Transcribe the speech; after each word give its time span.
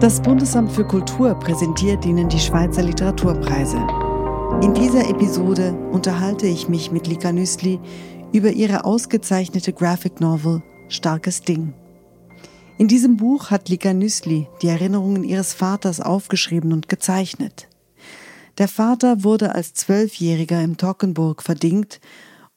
Das 0.00 0.20
Bundesamt 0.22 0.70
für 0.70 0.86
Kultur 0.86 1.34
präsentiert 1.34 2.04
Ihnen 2.04 2.28
die 2.28 2.38
Schweizer 2.38 2.82
Literaturpreise. 2.82 3.78
In 4.62 4.72
dieser 4.72 5.08
Episode 5.08 5.72
unterhalte 5.90 6.46
ich 6.46 6.68
mich 6.68 6.92
mit 6.92 7.08
Lika 7.08 7.32
Nüssli 7.32 7.80
über 8.32 8.50
ihre 8.50 8.84
ausgezeichnete 8.84 9.72
Graphic 9.72 10.20
Novel 10.20 10.62
Starkes 10.88 11.40
Ding. 11.40 11.74
In 12.78 12.86
diesem 12.86 13.16
Buch 13.16 13.50
hat 13.50 13.68
Lika 13.68 13.92
Nüssli 13.92 14.46
die 14.62 14.68
Erinnerungen 14.68 15.24
ihres 15.24 15.54
Vaters 15.54 16.00
aufgeschrieben 16.00 16.72
und 16.72 16.88
gezeichnet. 16.88 17.66
Der 18.58 18.68
Vater 18.68 19.22
wurde 19.22 19.54
als 19.54 19.74
Zwölfjähriger 19.74 20.62
im 20.62 20.76
Tockenburg 20.78 21.42
verdingt 21.42 22.00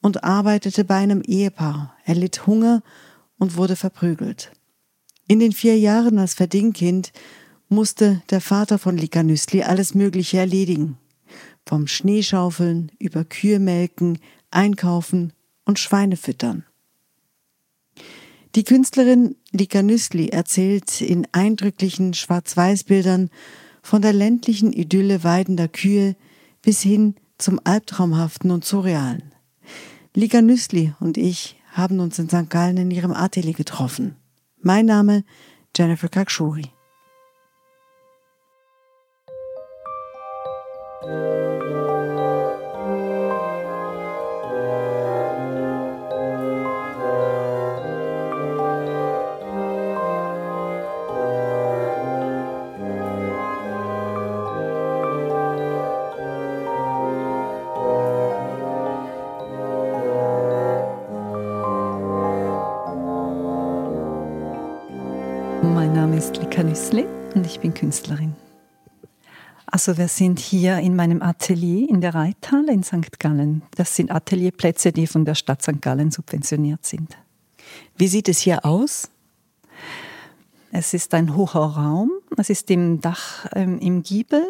und 0.02 0.24
arbeitete 0.24 0.86
bei 0.86 0.96
einem 0.96 1.22
Ehepaar. 1.22 1.96
Er 2.06 2.16
litt 2.16 2.48
Hunger 2.48 2.82
und 3.38 3.58
wurde 3.58 3.76
verprügelt. 3.76 4.52
In 5.28 5.40
den 5.40 5.52
vier 5.52 5.78
Jahren 5.78 6.18
als 6.18 6.34
Verdingkind 6.34 7.12
musste 7.68 8.22
der 8.30 8.42
Vater 8.42 8.80
von 8.80 8.98
Lika 8.98 9.24
Nüssli 9.24 9.62
alles 9.64 9.94
Mögliche 9.94 10.38
erledigen. 10.38 10.98
Vom 11.66 11.86
Schneeschaufeln 11.86 12.92
über 12.98 13.26
Kühe 13.26 13.60
melken, 13.60 14.20
einkaufen 14.50 15.34
und 15.66 15.80
Schweine 15.80 16.18
füttern. 16.18 16.66
Die 18.56 18.64
Künstlerin 18.64 19.36
Lika 19.52 19.84
Nüssli 19.84 20.30
erzählt 20.30 21.02
in 21.02 21.28
eindrücklichen 21.32 22.16
Schwarz-Weiß-Bildern 22.16 23.30
von 23.82 24.02
der 24.02 24.14
ländlichen 24.14 24.74
Idylle 24.74 25.24
weidender 25.24 25.68
Kühe 25.68 26.16
bis 26.62 26.82
hin 26.82 27.16
zum 27.38 27.60
Albtraumhaften 27.64 28.52
und 28.52 28.66
Surrealen. 28.66 29.34
Lika 30.14 30.42
Nüssli 30.42 30.94
und 31.00 31.18
ich 31.18 31.60
haben 31.72 32.00
uns 32.00 32.20
in 32.20 32.30
St. 32.30 32.50
Gallen 32.50 32.78
in 32.78 32.92
ihrem 32.92 33.14
Atelier 33.14 33.54
getroffen. 33.54 34.16
Mein 34.62 34.86
Name 34.86 35.24
Jennifer 35.76 36.10
Kakshuri. 36.10 36.72
Ist 66.20 66.36
Lika 66.36 66.64
Nüssli 66.64 67.06
und 67.34 67.46
ich 67.46 67.62
bin 67.62 67.74
Künstlerin. 67.74 68.36
Also 69.66 69.98
wir 69.98 70.10
sind 70.10 70.38
hier 70.38 70.80
in 70.80 70.94
meinem 70.94 71.22
Atelier 71.22 71.90
in 71.90 72.02
der 72.02 72.14
Reithalle 72.14 72.74
in 72.74 72.84
St. 72.84 73.20
Gallen. 73.20 73.62
Das 73.76 73.96
sind 73.96 74.12
Atelierplätze, 74.12 74.92
die 74.92 75.08
von 75.08 75.24
der 75.24 75.36
Stadt 75.36 75.62
St. 75.62 75.82
Gallen 75.82 76.12
subventioniert 76.12 76.86
sind. 76.86 77.18
Wie 77.96 78.10
sieht 78.10 78.28
es 78.28 78.40
hier 78.40 78.66
aus? 78.66 79.10
Es 80.74 80.94
ist 80.94 81.14
ein 81.14 81.38
hoher 81.38 81.78
Raum. 81.78 82.12
Es 82.36 82.50
ist 82.50 82.70
im 82.70 83.00
Dach 83.00 83.46
ähm, 83.56 83.80
im 83.80 84.04
Giebel 84.04 84.44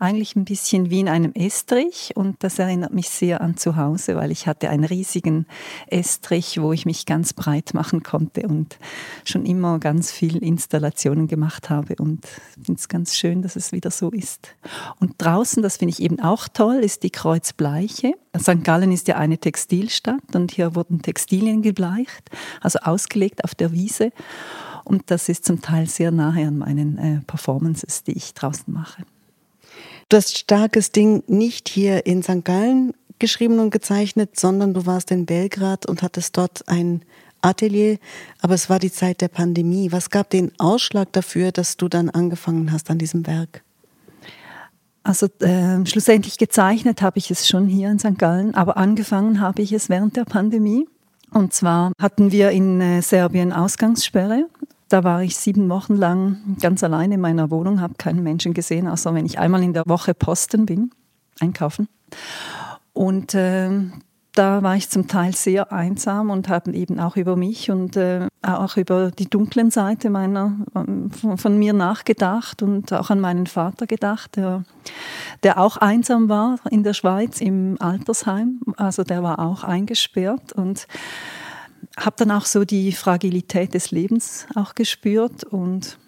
eigentlich 0.00 0.34
ein 0.34 0.44
bisschen 0.44 0.90
wie 0.90 1.00
in 1.00 1.08
einem 1.08 1.32
Estrich 1.32 2.12
und 2.14 2.42
das 2.42 2.58
erinnert 2.58 2.92
mich 2.92 3.10
sehr 3.10 3.40
an 3.40 3.56
zu 3.56 3.76
Hause, 3.76 4.16
weil 4.16 4.30
ich 4.30 4.46
hatte 4.46 4.70
einen 4.70 4.84
riesigen 4.84 5.46
Estrich, 5.88 6.60
wo 6.60 6.72
ich 6.72 6.86
mich 6.86 7.04
ganz 7.04 7.34
breit 7.34 7.74
machen 7.74 8.02
konnte 8.02 8.48
und 8.48 8.78
schon 9.24 9.44
immer 9.44 9.78
ganz 9.78 10.10
viel 10.10 10.38
Installationen 10.42 11.28
gemacht 11.28 11.68
habe 11.68 11.96
und 11.96 12.26
finde 12.54 12.80
es 12.80 12.88
ganz 12.88 13.14
schön, 13.14 13.42
dass 13.42 13.56
es 13.56 13.72
wieder 13.72 13.90
so 13.90 14.10
ist. 14.10 14.54
Und 15.00 15.14
draußen, 15.18 15.62
das 15.62 15.76
finde 15.76 15.92
ich 15.92 16.02
eben 16.02 16.18
auch 16.20 16.48
toll, 16.48 16.76
ist 16.76 17.02
die 17.02 17.10
Kreuzbleiche. 17.10 18.14
St. 18.38 18.64
Gallen 18.64 18.92
ist 18.92 19.06
ja 19.08 19.16
eine 19.16 19.38
Textilstadt 19.38 20.34
und 20.34 20.50
hier 20.52 20.74
wurden 20.74 21.02
Textilien 21.02 21.62
gebleicht, 21.62 22.30
also 22.60 22.78
ausgelegt 22.80 23.44
auf 23.44 23.54
der 23.54 23.72
Wiese. 23.72 24.12
Und 24.84 25.10
das 25.10 25.28
ist 25.28 25.44
zum 25.44 25.60
Teil 25.60 25.86
sehr 25.86 26.10
nahe 26.10 26.48
an 26.48 26.58
meinen 26.58 26.98
äh, 26.98 27.20
Performances, 27.26 28.02
die 28.02 28.12
ich 28.12 28.34
draußen 28.34 28.72
mache. 28.72 29.04
Du 30.10 30.16
hast 30.16 30.36
starkes 30.36 30.90
Ding 30.90 31.22
nicht 31.28 31.68
hier 31.68 32.04
in 32.04 32.24
St. 32.24 32.44
Gallen 32.44 32.94
geschrieben 33.20 33.60
und 33.60 33.70
gezeichnet, 33.70 34.40
sondern 34.40 34.74
du 34.74 34.84
warst 34.84 35.12
in 35.12 35.24
Belgrad 35.24 35.86
und 35.86 36.02
hattest 36.02 36.36
dort 36.36 36.66
ein 36.66 37.02
Atelier, 37.42 37.96
aber 38.42 38.54
es 38.54 38.68
war 38.68 38.80
die 38.80 38.90
Zeit 38.90 39.20
der 39.20 39.28
Pandemie. 39.28 39.92
Was 39.92 40.10
gab 40.10 40.28
den 40.30 40.50
Ausschlag 40.58 41.12
dafür, 41.12 41.52
dass 41.52 41.76
du 41.76 41.88
dann 41.88 42.10
angefangen 42.10 42.72
hast 42.72 42.90
an 42.90 42.98
diesem 42.98 43.24
Werk? 43.28 43.62
Also 45.04 45.28
äh, 45.38 45.86
schlussendlich 45.86 46.38
gezeichnet 46.38 47.02
habe 47.02 47.18
ich 47.18 47.30
es 47.30 47.46
schon 47.46 47.68
hier 47.68 47.88
in 47.88 48.00
St. 48.00 48.18
Gallen, 48.18 48.56
aber 48.56 48.78
angefangen 48.78 49.40
habe 49.40 49.62
ich 49.62 49.72
es 49.72 49.88
während 49.88 50.16
der 50.16 50.24
Pandemie. 50.24 50.88
Und 51.30 51.54
zwar 51.54 51.92
hatten 52.00 52.32
wir 52.32 52.50
in 52.50 52.80
äh, 52.80 53.00
Serbien 53.00 53.52
Ausgangssperre 53.52 54.46
da 54.90 55.04
war 55.04 55.22
ich 55.22 55.36
sieben 55.36 55.68
Wochen 55.70 55.94
lang 55.94 56.56
ganz 56.60 56.84
allein 56.84 57.12
in 57.12 57.20
meiner 57.20 57.50
Wohnung, 57.50 57.80
habe 57.80 57.94
keinen 57.96 58.22
Menschen 58.22 58.52
gesehen, 58.52 58.88
außer 58.88 59.14
wenn 59.14 59.24
ich 59.24 59.38
einmal 59.38 59.62
in 59.62 59.72
der 59.72 59.84
Woche 59.86 60.14
posten 60.14 60.66
bin, 60.66 60.90
einkaufen. 61.38 61.88
Und 62.92 63.34
äh, 63.34 63.70
da 64.34 64.62
war 64.62 64.76
ich 64.76 64.90
zum 64.90 65.06
Teil 65.06 65.34
sehr 65.34 65.72
einsam 65.72 66.30
und 66.30 66.48
habe 66.48 66.72
eben 66.72 66.98
auch 66.98 67.16
über 67.16 67.36
mich 67.36 67.70
und 67.70 67.96
äh, 67.96 68.26
auch 68.42 68.76
über 68.76 69.12
die 69.12 69.30
dunklen 69.30 69.70
Seite 69.70 70.10
meiner, 70.10 70.56
von, 70.72 71.10
von, 71.36 71.58
mir 71.58 71.72
nachgedacht 71.72 72.62
und 72.62 72.92
auch 72.92 73.10
an 73.10 73.20
meinen 73.20 73.46
Vater 73.46 73.86
gedacht, 73.86 74.36
der, 74.36 74.64
der 75.42 75.60
auch 75.60 75.76
einsam 75.76 76.28
war 76.28 76.58
in 76.70 76.82
der 76.82 76.94
Schweiz 76.94 77.40
im 77.40 77.76
Altersheim. 77.80 78.60
Also 78.76 79.04
der 79.04 79.22
war 79.22 79.38
auch 79.38 79.62
eingesperrt 79.62 80.52
und 80.52 80.86
habe 81.96 82.16
dann 82.18 82.30
auch 82.30 82.46
so 82.46 82.64
die 82.64 82.92
Fragilität 82.92 83.74
des 83.74 83.90
Lebens 83.90 84.46
auch 84.54 84.74
gespürt 84.74 85.44
und 85.44 85.98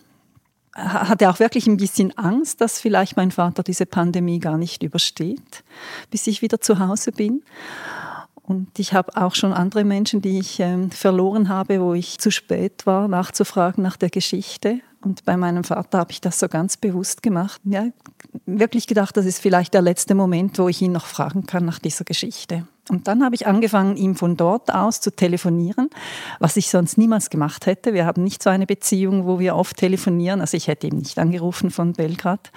hatte 0.75 1.29
auch 1.29 1.39
wirklich 1.39 1.67
ein 1.67 1.77
bisschen 1.77 2.17
Angst, 2.17 2.61
dass 2.61 2.81
vielleicht 2.81 3.17
mein 3.17 3.31
Vater 3.31 3.63
diese 3.63 3.85
Pandemie 3.85 4.39
gar 4.39 4.57
nicht 4.57 4.83
übersteht, 4.83 5.65
bis 6.11 6.27
ich 6.27 6.41
wieder 6.41 6.61
zu 6.61 6.79
Hause 6.79 7.13
bin. 7.13 7.43
Und 8.43 8.79
ich 8.79 8.93
habe 8.93 9.17
auch 9.17 9.35
schon 9.35 9.53
andere 9.53 9.85
Menschen, 9.85 10.21
die 10.21 10.39
ich 10.39 10.61
äh, 10.61 10.89
verloren 10.91 11.49
habe, 11.49 11.81
wo 11.81 11.95
ich 11.95 12.19
zu 12.19 12.31
spät 12.31 12.87
war, 12.87 13.07
nachzufragen 13.07 13.83
nach 13.83 13.97
der 13.97 14.11
Geschichte. 14.11 14.81
Und 15.05 15.25
bei 15.25 15.37
meinem 15.37 15.65
Vater 15.65 15.99
habe 15.99 16.13
ich 16.13 16.21
das 16.21 16.39
so 16.39 16.49
ganz 16.49 16.77
bewusst 16.77 17.23
gemacht. 17.23 17.61
Ja, 17.65 17.87
wirklich 18.47 18.87
gedacht, 18.87 19.17
das 19.17 19.27
ist 19.27 19.41
vielleicht 19.41 19.75
der 19.75 19.83
letzte 19.83 20.15
Moment, 20.15 20.59
wo 20.59 20.69
ich 20.69 20.81
ihn 20.81 20.93
noch 20.93 21.07
fragen 21.07 21.47
kann 21.47 21.65
nach 21.65 21.79
dieser 21.79 22.05
Geschichte. 22.05 22.67
Und 22.89 23.09
dann 23.09 23.25
habe 23.25 23.35
ich 23.35 23.47
angefangen, 23.47 23.97
ihm 23.97 24.17
von 24.17 24.37
dort 24.37 24.73
aus 24.73 25.01
zu 25.01 25.15
telefonieren, 25.15 25.89
was 26.41 26.57
ich 26.57 26.69
sonst 26.69 26.99
niemals 26.99 27.31
gemacht 27.31 27.67
hätte. 27.67 27.95
Wir 27.95 28.07
haben 28.07 28.25
nicht 28.25 28.43
so 28.43 28.51
eine 28.51 28.67
Beziehung, 28.67 29.27
wo 29.27 29.39
wir 29.39 29.57
oft 29.57 29.77
telefonieren. 29.77 30.41
Also 30.41 30.57
ich 30.57 30.69
hätte 30.69 30.89
ihm 30.89 30.99
nicht 30.99 31.19
angerufen 31.19 31.71
von 31.71 31.93
Belgrad. 31.93 32.51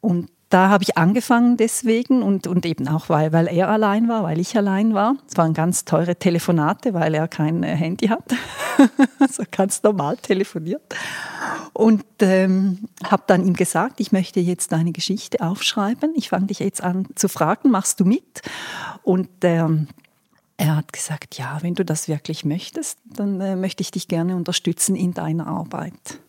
Und 0.00 0.28
da 0.48 0.68
habe 0.68 0.84
ich 0.84 0.96
angefangen 0.96 1.56
deswegen 1.56 2.22
und, 2.22 2.46
und 2.46 2.64
eben 2.66 2.86
auch, 2.88 3.08
weil, 3.08 3.32
weil 3.32 3.48
er 3.48 3.68
allein 3.68 4.08
war, 4.08 4.22
weil 4.22 4.38
ich 4.38 4.56
allein 4.56 4.94
war. 4.94 5.16
Es 5.28 5.36
waren 5.36 5.54
ganz 5.54 5.84
teure 5.84 6.16
Telefonate, 6.16 6.94
weil 6.94 7.14
er 7.14 7.28
kein 7.28 7.62
äh, 7.62 7.74
Handy 7.74 8.08
hat. 8.08 8.34
also 9.18 9.42
ganz 9.50 9.82
normal 9.82 10.16
telefoniert. 10.18 10.82
Und 11.72 12.04
ähm, 12.20 12.88
habe 13.04 13.24
dann 13.26 13.44
ihm 13.44 13.54
gesagt, 13.54 14.00
ich 14.00 14.12
möchte 14.12 14.38
jetzt 14.40 14.72
deine 14.72 14.92
Geschichte 14.92 15.40
aufschreiben. 15.40 16.12
Ich 16.14 16.28
fange 16.28 16.46
dich 16.46 16.60
jetzt 16.60 16.82
an 16.82 17.06
zu 17.14 17.28
fragen, 17.28 17.70
machst 17.70 18.00
du 18.00 18.04
mit? 18.04 18.42
Und 19.02 19.28
ähm, 19.42 19.88
er 20.56 20.76
hat 20.76 20.92
gesagt, 20.92 21.36
ja, 21.36 21.58
wenn 21.62 21.74
du 21.74 21.84
das 21.84 22.06
wirklich 22.06 22.44
möchtest, 22.44 22.98
dann 23.04 23.40
äh, 23.40 23.56
möchte 23.56 23.82
ich 23.82 23.90
dich 23.90 24.08
gerne 24.08 24.36
unterstützen 24.36 24.94
in 24.94 25.14
deiner 25.14 25.46
Arbeit 25.46 26.20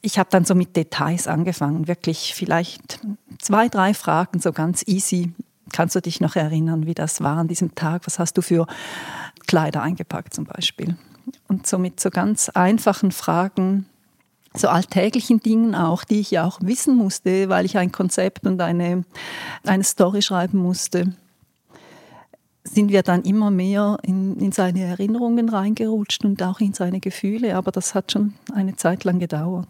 ich 0.00 0.18
habe 0.18 0.30
dann 0.30 0.44
so 0.44 0.54
mit 0.54 0.76
Details 0.76 1.26
angefangen, 1.26 1.88
wirklich 1.88 2.34
vielleicht 2.34 3.00
zwei, 3.38 3.68
drei 3.68 3.94
Fragen, 3.94 4.40
so 4.40 4.52
ganz 4.52 4.84
easy. 4.86 5.32
Kannst 5.72 5.96
du 5.96 6.00
dich 6.00 6.20
noch 6.20 6.36
erinnern, 6.36 6.86
wie 6.86 6.94
das 6.94 7.20
war 7.20 7.38
an 7.38 7.48
diesem 7.48 7.74
Tag? 7.74 8.06
Was 8.06 8.18
hast 8.18 8.34
du 8.38 8.42
für 8.42 8.66
Kleider 9.46 9.82
eingepackt 9.82 10.34
zum 10.34 10.44
Beispiel? 10.44 10.96
Und 11.46 11.66
so 11.66 11.78
mit 11.78 12.00
so 12.00 12.10
ganz 12.10 12.48
einfachen 12.48 13.12
Fragen, 13.12 13.86
so 14.54 14.68
alltäglichen 14.68 15.40
Dingen 15.40 15.74
auch, 15.74 16.04
die 16.04 16.20
ich 16.20 16.30
ja 16.30 16.44
auch 16.44 16.58
wissen 16.62 16.96
musste, 16.96 17.48
weil 17.48 17.66
ich 17.66 17.76
ein 17.76 17.92
Konzept 17.92 18.46
und 18.46 18.60
eine, 18.60 19.04
eine 19.64 19.84
Story 19.84 20.22
schreiben 20.22 20.58
musste, 20.58 21.12
sind 22.64 22.90
wir 22.90 23.02
dann 23.02 23.22
immer 23.22 23.50
mehr 23.50 23.98
in, 24.02 24.38
in 24.38 24.52
seine 24.52 24.80
Erinnerungen 24.80 25.48
reingerutscht 25.48 26.24
und 26.24 26.42
auch 26.42 26.60
in 26.60 26.72
seine 26.72 27.00
Gefühle. 27.00 27.56
Aber 27.56 27.72
das 27.72 27.94
hat 27.94 28.12
schon 28.12 28.34
eine 28.52 28.76
Zeit 28.76 29.04
lang 29.04 29.18
gedauert. 29.18 29.68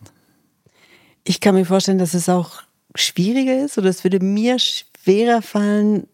Ich 1.29 1.43
kann 1.43 1.55
mir 1.55 1.67
vorstellen, 1.67 1.99
dass 1.99 2.15
es 2.15 2.31
auch 2.31 2.63
schwieriger 2.95 3.63
ist 3.63 3.77
oder 3.77 3.91
es 3.91 4.03
würde 4.03 4.19
mir 4.19 4.59
schwerer 4.59 5.43
fallen, 5.43 6.07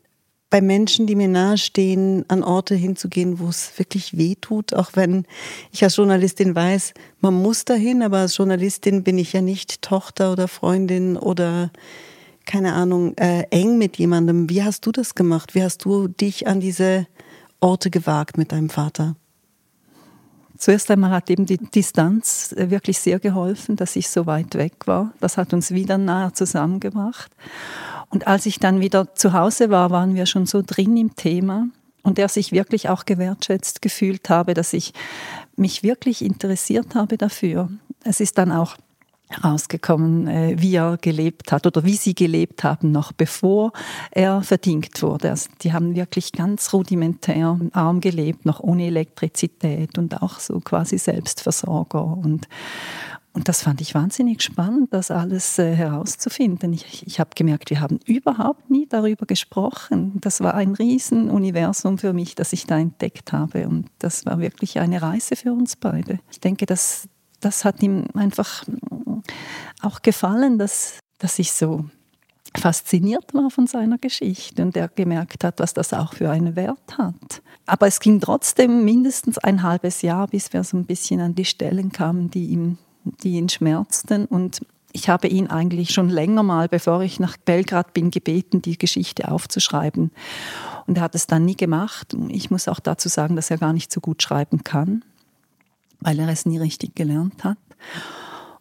bei 0.51 0.61
Menschen, 0.61 1.07
die 1.07 1.15
mir 1.15 1.29
nahestehen, 1.29 2.25
an 2.27 2.43
Orte 2.43 2.75
hinzugehen, 2.75 3.39
wo 3.39 3.49
es 3.49 3.79
wirklich 3.79 4.19
weh 4.19 4.35
tut, 4.35 4.75
auch 4.75 4.91
wenn 4.95 5.25
ich 5.71 5.85
als 5.85 5.95
Journalistin 5.95 6.57
weiß, 6.57 6.95
man 7.21 7.35
muss 7.35 7.65
dahin, 7.65 8.03
aber 8.03 8.19
als 8.19 8.37
Journalistin 8.37 9.05
bin 9.05 9.17
ich 9.17 9.33
ja 9.33 9.41
nicht 9.41 9.83
Tochter 9.83 10.33
oder 10.33 10.49
Freundin 10.49 11.17
oder 11.17 11.71
keine 12.45 12.73
Ahnung, 12.73 13.17
äh, 13.17 13.45
eng 13.51 13.79
mit 13.79 13.97
jemandem. 13.99 14.51
Wie 14.51 14.65
hast 14.65 14.85
du 14.85 14.91
das 14.91 15.15
gemacht? 15.15 15.55
Wie 15.55 15.63
hast 15.63 15.85
du 15.85 16.09
dich 16.09 16.49
an 16.49 16.59
diese 16.59 17.07
Orte 17.61 17.89
gewagt 17.89 18.37
mit 18.37 18.51
deinem 18.51 18.69
Vater? 18.69 19.15
Zuerst 20.57 20.91
einmal 20.91 21.11
hat 21.11 21.31
eben 21.31 21.47
die 21.47 21.59
Distanz 21.59 22.53
äh, 22.53 22.71
wirklich 22.71 22.99
sehr 22.99 23.19
geholfen, 23.19 23.77
dass 23.77 23.97
ich 23.97 24.09
so 24.09 24.27
weit 24.27 24.55
weg 24.55 24.87
war. 24.87 25.13
Das 25.21 25.37
hat 25.37 25.53
uns 25.53 25.73
wieder 25.73 25.99
nahe 25.99 26.33
zusammengebracht. 26.33 27.33
Und 28.09 28.27
als 28.27 28.47
ich 28.47 28.61
dann 28.61 28.81
wieder 28.81 29.15
zu 29.15 29.33
Hause 29.33 29.71
war, 29.71 29.91
waren 29.91 30.15
wir 30.15 30.27
schon 30.27 30.47
so 30.47 30.63
drin 30.65 30.97
im 30.97 31.17
Thema 31.17 31.67
und 32.03 32.19
der 32.19 32.29
sich 32.29 32.53
wirklich 32.53 32.89
auch 32.89 33.05
gewertschätzt 33.05 33.83
gefühlt 33.83 34.31
habe, 34.31 34.55
dass 34.55 34.73
ich 34.73 34.93
mich 35.57 35.83
wirklich 35.83 36.23
interessiert 36.23 36.95
habe 36.95 37.19
dafür. 37.19 37.69
Es 38.05 38.21
ist 38.21 38.39
dann 38.39 38.53
auch 38.53 38.77
herausgekommen, 39.37 40.27
äh, 40.27 40.57
wie 40.59 40.75
er 40.75 40.97
gelebt 41.01 41.53
hat 41.53 41.67
oder 41.67 41.85
wie 41.85 41.97
sie 41.97 42.15
gelebt 42.15 42.65
haben, 42.65 42.93
noch 42.93 43.13
bevor 43.13 43.73
er 44.11 44.43
verdingt 44.43 45.03
wurde. 45.03 45.31
Also 45.31 45.51
die 45.63 45.73
haben 45.73 45.95
wirklich 45.95 46.33
ganz 46.33 46.73
rudimentär 46.73 47.59
arm 47.73 48.01
gelebt, 48.01 48.45
noch 48.47 48.61
ohne 48.61 48.87
Elektrizität 48.87 49.99
und 49.99 50.23
auch 50.23 50.39
so 50.39 50.61
quasi 50.61 50.99
Selbstversorger. 50.99 52.05
Und, 52.05 52.49
und 53.33 53.49
das 53.49 53.63
fand 53.63 53.81
ich 53.81 53.95
wahnsinnig 53.95 54.43
spannend, 54.43 54.93
das 54.93 55.11
alles 55.11 55.59
äh, 55.59 55.75
herauszufinden. 55.75 56.73
Ich, 56.73 57.07
ich 57.07 57.21
habe 57.21 57.31
gemerkt, 57.35 57.71
wir 57.71 57.81
haben 57.81 57.99
überhaupt 58.07 58.71
nie 58.71 58.87
darüber 58.89 59.27
gesprochen. 59.27 60.13
Das 60.21 60.41
war 60.41 60.55
ein 60.55 60.75
Riesenuniversum 60.75 61.99
für 61.99 62.13
mich, 62.13 62.35
das 62.35 62.53
ich 62.53 62.67
da 62.67 62.79
entdeckt 62.79 63.33
habe. 63.33 63.69
Und 63.69 63.89
das 63.99 64.25
war 64.27 64.39
wirklich 64.39 64.79
eine 64.79 65.03
Reise 65.03 65.37
für 65.37 65.53
uns 65.53 65.77
beide. 65.77 66.21
Ich 66.31 66.41
denke, 66.41 66.67
dass 66.67 67.09
das 67.45 67.65
hat 67.65 67.83
ihm 67.83 68.07
einfach 68.15 68.65
auch 69.83 70.03
gefallen, 70.03 70.59
dass, 70.59 70.99
dass 71.19 71.39
ich 71.39 71.53
so 71.53 71.85
fasziniert 72.57 73.35
war 73.35 73.51
von 73.51 73.67
seiner 73.67 73.99
Geschichte 73.99 74.63
und 74.63 74.77
er 74.77 74.89
gemerkt 74.89 75.45
hat, 75.45 75.59
was 75.59 75.75
das 75.75 75.93
auch 75.93 76.15
für 76.15 76.31
einen 76.31 76.57
Wert 76.57 76.99
hat. 76.99 77.43
Aber 77.67 77.87
es 77.87 78.01
ging 78.01 78.21
trotzdem 78.21 78.85
mindestens 78.85 79.39
ein 79.39 79.63
halbes 79.63 80.03
Jahr, 80.03 80.29
bis 80.29 80.53
wir 80.53 80.63
so 80.65 80.77
ein 80.77 80.85
bisschen 80.85 81.21
an 81.21 81.35
die 81.35 81.45
Stellen 81.45 81.91
kamen, 81.91 82.31
die, 82.31 82.47
ihm, 82.47 82.79
die 83.05 83.33
ihn 83.33 83.49
schmerzten. 83.49 84.27
Und 84.27 84.61
ich 84.93 85.09
habe 85.09 85.27
ihn 85.27 85.49
eigentlich 85.49 85.91
schon 85.91 86.09
länger 86.09 86.45
mal, 86.45 86.69
bevor 86.69 87.03
ich 87.03 87.19
nach 87.19 87.37
Belgrad 87.37 87.93
bin, 87.93 88.11
gebeten, 88.11 88.63
die 88.63 88.79
Geschichte 88.79 89.31
aufzuschreiben. 89.31 90.13
Und 90.87 90.99
er 90.99 91.03
hat 91.03 91.15
es 91.15 91.27
dann 91.27 91.45
nie 91.45 91.57
gemacht. 91.57 92.15
Ich 92.29 92.51
muss 92.51 92.69
auch 92.69 92.81
dazu 92.81 93.09
sagen, 93.09 93.35
dass 93.35 93.51
er 93.51 93.59
gar 93.59 93.73
nicht 93.73 93.91
so 93.93 94.01
gut 94.01 94.23
schreiben 94.23 94.63
kann 94.63 95.03
weil 96.05 96.19
er 96.21 96.29
es 96.29 96.47
nie 96.47 96.59
richtig 96.59 96.95
gelernt 96.95 97.43
hat. 97.43 97.59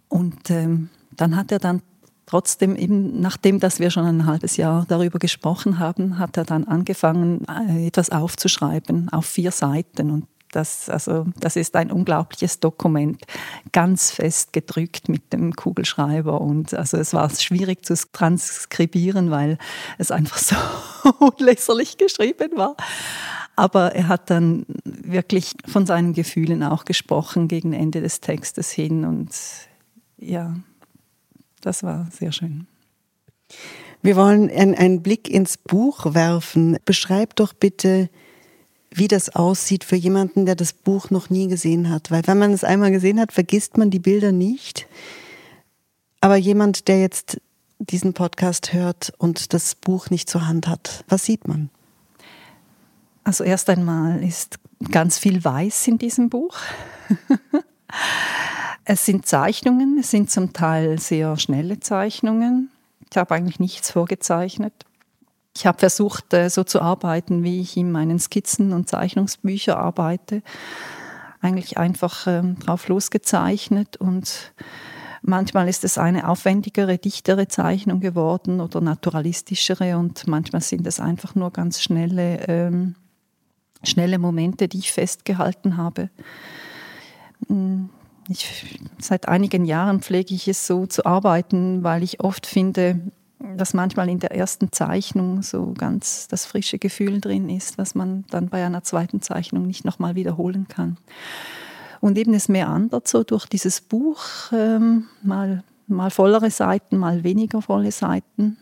Und 0.08 0.50
ähm, 0.50 0.90
dann 1.12 1.36
hat 1.36 1.52
er 1.52 1.60
dann 1.60 1.82
trotzdem 2.26 2.76
eben, 2.76 3.22
nachdem 3.22 3.60
dass 3.60 3.80
wir 3.80 3.92
schon 3.92 4.06
ein 4.06 4.26
halbes 4.26 4.58
Jahr 4.58 4.86
darüber 4.88 5.20
gesprochen 5.20 5.78
haben, 5.78 6.18
hat 6.18 6.38
er 6.38 6.46
dann 6.46 6.64
angefangen, 6.64 7.46
äh, 7.48 7.88
etwas 7.88 8.10
aufzuschreiben 8.10 9.10
auf 9.10 9.26
vier 9.26 9.52
Seiten. 9.52 10.10
Und 10.10 10.26
das, 10.52 10.90
also, 10.90 11.26
das 11.40 11.56
ist 11.56 11.76
ein 11.76 11.92
unglaubliches 11.92 12.60
Dokument, 12.60 13.24
ganz 13.72 14.12
fest 14.12 14.54
gedrückt 14.54 15.10
mit 15.10 15.34
dem 15.34 15.56
Kugelschreiber. 15.56 16.40
Und 16.42 16.74
also 16.74 16.98
es 16.98 17.14
war 17.14 17.30
schwierig 17.32 17.86
zu 17.86 17.96
transkribieren, 18.12 19.32
weil 19.32 19.58
es 19.98 20.12
einfach 20.12 20.38
so 20.38 20.56
unleserlich 21.20 21.98
geschrieben 21.98 22.52
war. 22.56 22.76
Aber 23.56 23.94
er 23.94 24.08
hat 24.08 24.30
dann 24.30 24.66
wirklich 24.84 25.54
von 25.68 25.86
seinen 25.86 26.14
Gefühlen 26.14 26.64
auch 26.64 26.86
gesprochen 26.86 27.48
gegen 27.48 27.74
Ende 27.74 28.02
des 28.02 28.20
Textes 28.20 28.72
hin. 28.72 29.06
Und 29.06 29.30
ja, 30.18 30.56
das 31.62 31.84
war 31.84 32.08
sehr 32.12 32.32
schön. 32.32 32.68
Wir 34.02 34.16
wollen 34.16 34.50
einen 34.50 35.02
Blick 35.02 35.30
ins 35.30 35.58
Buch 35.58 36.14
werfen. 36.14 36.78
Beschreib 36.84 37.36
doch 37.36 37.54
bitte, 37.54 38.10
wie 38.92 39.08
das 39.08 39.36
aussieht 39.36 39.84
für 39.84 39.96
jemanden, 39.96 40.46
der 40.46 40.56
das 40.56 40.74
Buch 40.74 41.10
noch 41.10 41.30
nie 41.30 41.48
gesehen 41.48 41.90
hat. 41.90 42.12
Weil 42.12 42.26
wenn 42.28 42.38
man 42.38 42.54
es 42.54 42.64
einmal 42.64 42.92
gesehen 42.92 43.20
hat, 43.20 43.32
vergisst 43.32 43.78
man 43.78 43.90
die 43.90 44.00
Bilder 44.00 44.32
nicht. 44.32 44.88
Aber 46.22 46.36
jemand, 46.38 46.88
der 46.88 47.00
jetzt 47.00 47.40
diesen 47.80 48.14
Podcast 48.14 48.74
hört 48.74 49.14
und 49.18 49.54
das 49.54 49.76
Buch 49.76 50.10
nicht 50.10 50.30
zur 50.30 50.48
Hand 50.48 50.68
hat, 50.68 51.04
was 51.08 51.26
sieht 51.26 51.48
man? 51.48 51.70
Also 53.24 53.44
erst 53.44 53.70
einmal 53.70 54.24
ist 54.24 54.60
ganz 54.92 55.18
viel 55.18 55.44
Weiß 55.44 55.88
in 55.88 55.98
diesem 55.98 56.30
Buch. 56.30 56.58
es 58.86 59.06
sind 59.06 59.26
Zeichnungen, 59.26 59.98
es 60.00 60.12
sind 60.12 60.30
zum 60.30 60.54
Teil 60.54 61.00
sehr 61.00 61.38
schnelle 61.38 61.80
Zeichnungen. 61.80 62.70
Ich 63.10 63.18
habe 63.18 63.34
eigentlich 63.36 63.60
nichts 63.60 63.92
vorgezeichnet. 63.92 64.74
Ich 65.56 65.68
habe 65.68 65.78
versucht, 65.78 66.34
äh, 66.34 66.50
so 66.50 66.64
zu 66.64 66.82
arbeiten, 66.82 67.44
wie 67.44 67.62
ich 67.62 67.78
in 67.78 67.92
meinen 67.92 68.20
Skizzen 68.20 68.74
und 68.74 68.90
Zeichnungsbüchern 68.90 69.78
arbeite. 69.78 70.42
Eigentlich 71.42 71.78
einfach 71.78 72.26
ähm, 72.28 72.58
drauf 72.60 72.88
losgezeichnet 72.88 73.98
und 73.98 74.54
manchmal 75.22 75.70
ist 75.70 75.84
es 75.84 75.98
eine 75.98 76.28
aufwendigere, 76.28 76.98
dichtere 76.98 77.48
Zeichnung 77.48 78.00
geworden 78.00 78.62
oder 78.62 78.82
naturalistischere 78.82 79.98
und 79.98 80.28
manchmal 80.28 80.62
sind 80.62 80.88
es 80.88 81.00
einfach 81.00 81.36
nur 81.36 81.52
ganz 81.52 81.82
schnelle 81.82 82.48
ähm, 82.48 82.96
schnelle 83.84 84.20
Momente, 84.20 84.68
die 84.68 84.80
ich 84.80 84.92
festgehalten 84.92 85.78
habe. 85.78 86.10
Hm, 87.48 87.90
ich, 88.30 88.80
seit 89.00 89.28
einigen 89.28 89.66
Jahren 89.66 90.02
pflege 90.02 90.34
ich 90.34 90.48
es 90.48 90.66
so 90.66 90.86
zu 90.86 91.06
arbeiten, 91.06 91.84
weil 91.84 92.04
ich 92.04 92.22
oft 92.22 92.48
finde, 92.48 93.00
dass 93.58 93.74
manchmal 93.74 94.10
in 94.10 94.20
der 94.20 94.32
ersten 94.32 94.72
Zeichnung 94.72 95.42
so 95.42 95.74
ganz 95.78 96.28
das 96.30 96.46
frische 96.46 96.80
Gefühl 96.80 97.20
drin 97.20 97.50
ist, 97.50 97.78
was 97.78 97.96
man 97.96 98.24
dann 98.30 98.48
bei 98.48 98.66
einer 98.66 98.84
zweiten 98.84 99.22
Zeichnung 99.22 99.68
nicht 99.68 99.84
nochmal 99.84 100.16
wiederholen 100.16 100.68
kann. 100.68 100.98
Und 102.00 102.18
eben 102.18 102.34
es 102.34 102.50
meandert 102.50 103.08
so 103.08 103.24
durch 103.24 103.46
dieses 103.46 103.82
Buch, 103.82 104.22
ähm, 104.52 105.08
mal, 105.22 105.64
mal 105.88 106.10
vollere 106.10 106.50
Seiten, 106.50 106.98
mal 106.98 107.24
weniger 107.24 107.62
volle 107.62 107.92
Seiten. 107.92 108.58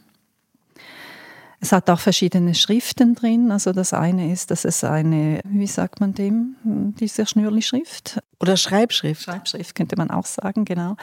Es 1.64 1.72
hat 1.72 1.92
auch 1.92 2.00
verschiedene 2.00 2.56
Schriften 2.56 3.14
drin. 3.14 3.52
Also 3.52 3.72
das 3.72 3.94
eine 3.94 4.34
ist, 4.34 4.50
dass 4.50 4.66
es 4.66 4.84
eine, 4.84 5.42
wie 5.46 5.68
sagt 5.68 6.00
man 6.00 6.16
dem, 6.16 6.56
diese 7.00 7.28
Schnürli-Schrift? 7.28 8.20
Oder 8.40 8.58
Schreibschrift. 8.58 9.22
Schreibschrift 9.22 9.76
könnte 9.76 9.96
man 9.96 10.10
auch 10.10 10.26
sagen, 10.26 10.66
genau. 10.66 10.98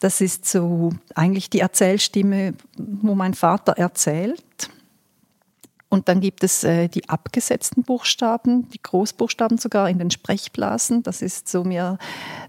Das 0.00 0.20
ist 0.20 0.44
so 0.44 0.90
eigentlich 1.14 1.48
die 1.48 1.60
Erzählstimme, 1.60 2.52
wo 2.76 3.14
mein 3.14 3.32
Vater 3.32 3.72
erzählt. 3.72 4.44
Und 5.88 6.10
dann 6.10 6.20
gibt 6.20 6.44
es 6.44 6.64
äh, 6.64 6.88
die 6.88 7.08
abgesetzten 7.08 7.82
Buchstaben, 7.82 8.68
die 8.68 8.82
Großbuchstaben 8.82 9.56
sogar 9.56 9.88
in 9.88 9.98
den 9.98 10.10
Sprechblasen. 10.10 11.02
Das 11.02 11.22
ist 11.22 11.48
so 11.48 11.64
mehr, 11.64 11.96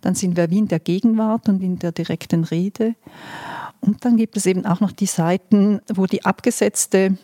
dann 0.02 0.14
sind 0.14 0.36
wir 0.36 0.50
wie 0.50 0.58
in 0.58 0.68
der 0.68 0.80
Gegenwart 0.82 1.48
und 1.48 1.64
in 1.64 1.80
der 1.80 1.94
direkten 1.94 2.44
Rede. 2.44 2.96
Und 3.82 4.04
dann 4.06 4.18
gibt 4.18 4.38
es 4.38 4.46
eben 4.46 4.66
auch 4.66 4.80
noch 4.80 4.92
die 4.92 5.06
Seiten, 5.06 5.82
wo 5.88 6.06
die 6.06 6.26
abgesetzte 6.26 7.18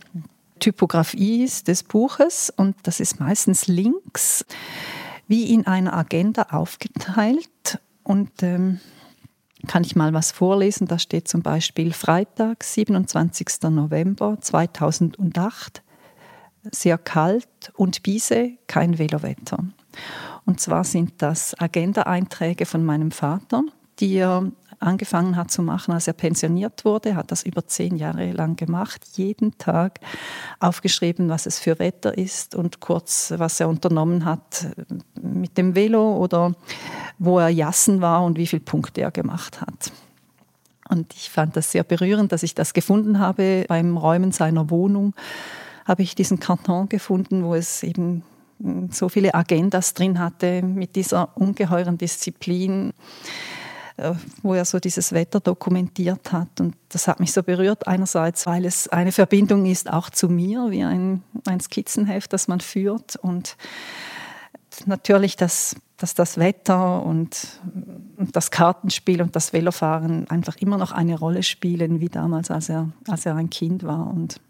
Typografie 0.60 1.44
ist 1.44 1.68
des 1.68 1.84
Buches 1.84 2.52
und 2.56 2.76
das 2.84 3.00
ist 3.00 3.20
meistens 3.20 3.68
links, 3.68 4.46
wie 5.28 5.54
in 5.54 5.68
einer 5.68 5.94
Agenda 5.94 6.44
aufgeteilt. 6.52 7.80
Und 8.04 8.32
ähm, 8.42 8.80
kann 9.68 9.84
ich 9.84 9.96
mal 9.96 10.14
was 10.14 10.32
vorlesen? 10.32 10.88
Da 10.88 11.00
steht 11.00 11.28
zum 11.28 11.42
Beispiel 11.42 11.92
Freitag, 11.92 12.64
27. 12.64 13.64
November 13.70 14.38
2008, 14.40 15.82
sehr 16.72 16.98
kalt 16.98 17.74
und 17.76 18.04
Biese, 18.04 18.52
kein 18.68 18.98
Velowetter. 18.98 19.60
Und 20.46 20.60
zwar 20.60 20.84
sind 20.84 21.14
das 21.18 21.60
Agenda-Einträge 21.60 22.66
von 22.66 22.86
meinem 22.86 23.12
Vater, 23.12 23.64
die 24.00 24.16
er 24.16 24.52
angefangen 24.86 25.36
hat 25.36 25.52
zu 25.52 25.62
machen, 25.62 25.94
als 25.94 26.08
er 26.08 26.14
pensioniert 26.14 26.86
wurde, 26.86 27.16
hat 27.16 27.32
das 27.32 27.44
über 27.44 27.68
zehn 27.68 27.96
Jahre 27.96 28.32
lang 28.32 28.56
gemacht, 28.56 29.02
jeden 29.16 29.58
Tag 29.58 30.00
aufgeschrieben, 30.60 31.30
was 31.30 31.46
es 31.46 31.60
für 31.60 31.80
Wetter 31.80 32.18
ist 32.18 32.56
und 32.56 32.80
kurz, 32.80 33.34
was 33.38 33.60
er 33.60 33.70
unternommen 33.70 34.26
hat 34.26 34.68
mit 35.22 35.58
dem 35.58 35.76
Velo 35.76 36.18
oder 36.18 36.54
wo 37.18 37.40
er 37.40 37.50
jassen 37.50 38.02
war 38.02 38.24
und 38.24 38.38
wie 38.38 38.48
viele 38.48 38.62
Punkte 38.62 39.02
er 39.02 39.12
gemacht 39.12 39.62
hat. 39.62 39.92
Und 40.90 41.14
ich 41.16 41.30
fand 41.30 41.56
das 41.56 41.72
sehr 41.72 41.84
berührend, 41.84 42.32
dass 42.32 42.44
ich 42.44 42.54
das 42.54 42.74
gefunden 42.74 43.20
habe 43.20 43.66
beim 43.68 43.98
Räumen 43.98 44.32
seiner 44.32 44.70
Wohnung. 44.70 45.14
Habe 45.86 46.04
ich 46.04 46.16
diesen 46.16 46.40
Karton 46.40 46.90
gefunden, 46.90 47.44
wo 47.44 47.56
es 47.56 47.82
eben 47.84 48.24
so 48.92 49.10
viele 49.10 49.34
Agendas 49.34 49.94
drin 49.94 50.20
hatte 50.20 50.62
mit 50.62 50.96
dieser 50.96 51.36
ungeheuren 51.38 51.98
Disziplin 51.98 52.94
wo 54.42 54.54
er 54.54 54.66
so 54.66 54.80
dieses 54.80 55.14
Wetter 55.14 55.40
dokumentiert 55.40 56.32
hat. 56.32 56.60
Und 56.60 56.76
das 56.90 57.08
hat 57.08 57.20
mich 57.20 57.32
so 57.32 57.44
berührt. 57.44 57.88
Einerseits, 57.88 58.46
weil 58.46 58.66
es 58.66 58.88
eine 58.90 59.12
Verbindung 59.12 59.66
ist 59.66 59.92
auch 59.92 60.10
zu 60.10 60.28
mir, 60.28 60.70
wie 60.70 60.84
ein, 60.84 61.24
ein 61.46 61.60
Skizzenheft, 61.60 62.34
das 62.34 62.48
man 62.48 62.60
führt. 62.60 63.16
Und 63.16 63.56
natürlich, 64.86 65.38
dass, 65.38 65.78
dass 65.98 66.14
das 66.14 66.38
Wetter 66.38 67.04
und, 67.04 67.62
und 68.18 68.36
das 68.36 68.52
Kartenspiel 68.52 69.22
und 69.22 69.36
das 69.36 69.54
Velofahren 69.54 70.30
einfach 70.30 70.58
immer 70.58 70.78
noch 70.78 70.92
eine 70.92 71.18
Rolle 71.18 71.44
spielen, 71.44 72.02
wie 72.02 72.10
damals, 72.10 72.52
als 72.52 72.68
er, 72.68 72.90
als 73.08 73.26
er 73.26 73.36
ein 73.36 73.50
Kind 73.50 73.84
war. 73.84 74.08
Und 74.08 74.42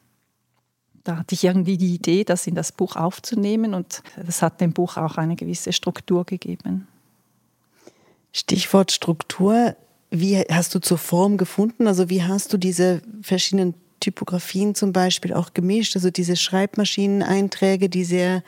da 1.04 1.18
hatte 1.18 1.36
ich 1.36 1.44
irgendwie 1.44 1.78
die 1.78 1.94
Idee, 1.94 2.24
das 2.24 2.48
in 2.48 2.56
das 2.56 2.72
Buch 2.72 2.96
aufzunehmen 2.96 3.76
und 3.76 4.02
das 4.26 4.42
hat 4.42 4.60
dem 4.60 4.74
Buch 4.74 4.98
auch 4.98 5.18
eine 5.18 5.36
gewisse 5.36 5.72
Struktur 5.72 6.26
gegeben. 6.26 6.88
Stichwort 8.36 8.92
Struktur. 8.92 9.78
Wie 10.12 10.38
hast 10.38 10.76
du 10.76 10.80
zur 10.80 10.98
Form 10.98 11.38
gefunden? 11.38 11.88
Also 11.88 12.10
wie 12.10 12.22
hast 12.22 12.52
du 12.52 12.58
diese 12.58 13.02
verschiedenen 13.22 13.76
Typografien 14.02 14.76
zum 14.76 14.92
Beispiel 14.92 15.34
auch 15.34 15.54
gemischt? 15.54 15.96
Also 15.96 16.12
diese 16.12 16.36
Schreibmaschineneinträge, 16.36 17.88
die 17.88 18.04
sehr 18.04 18.44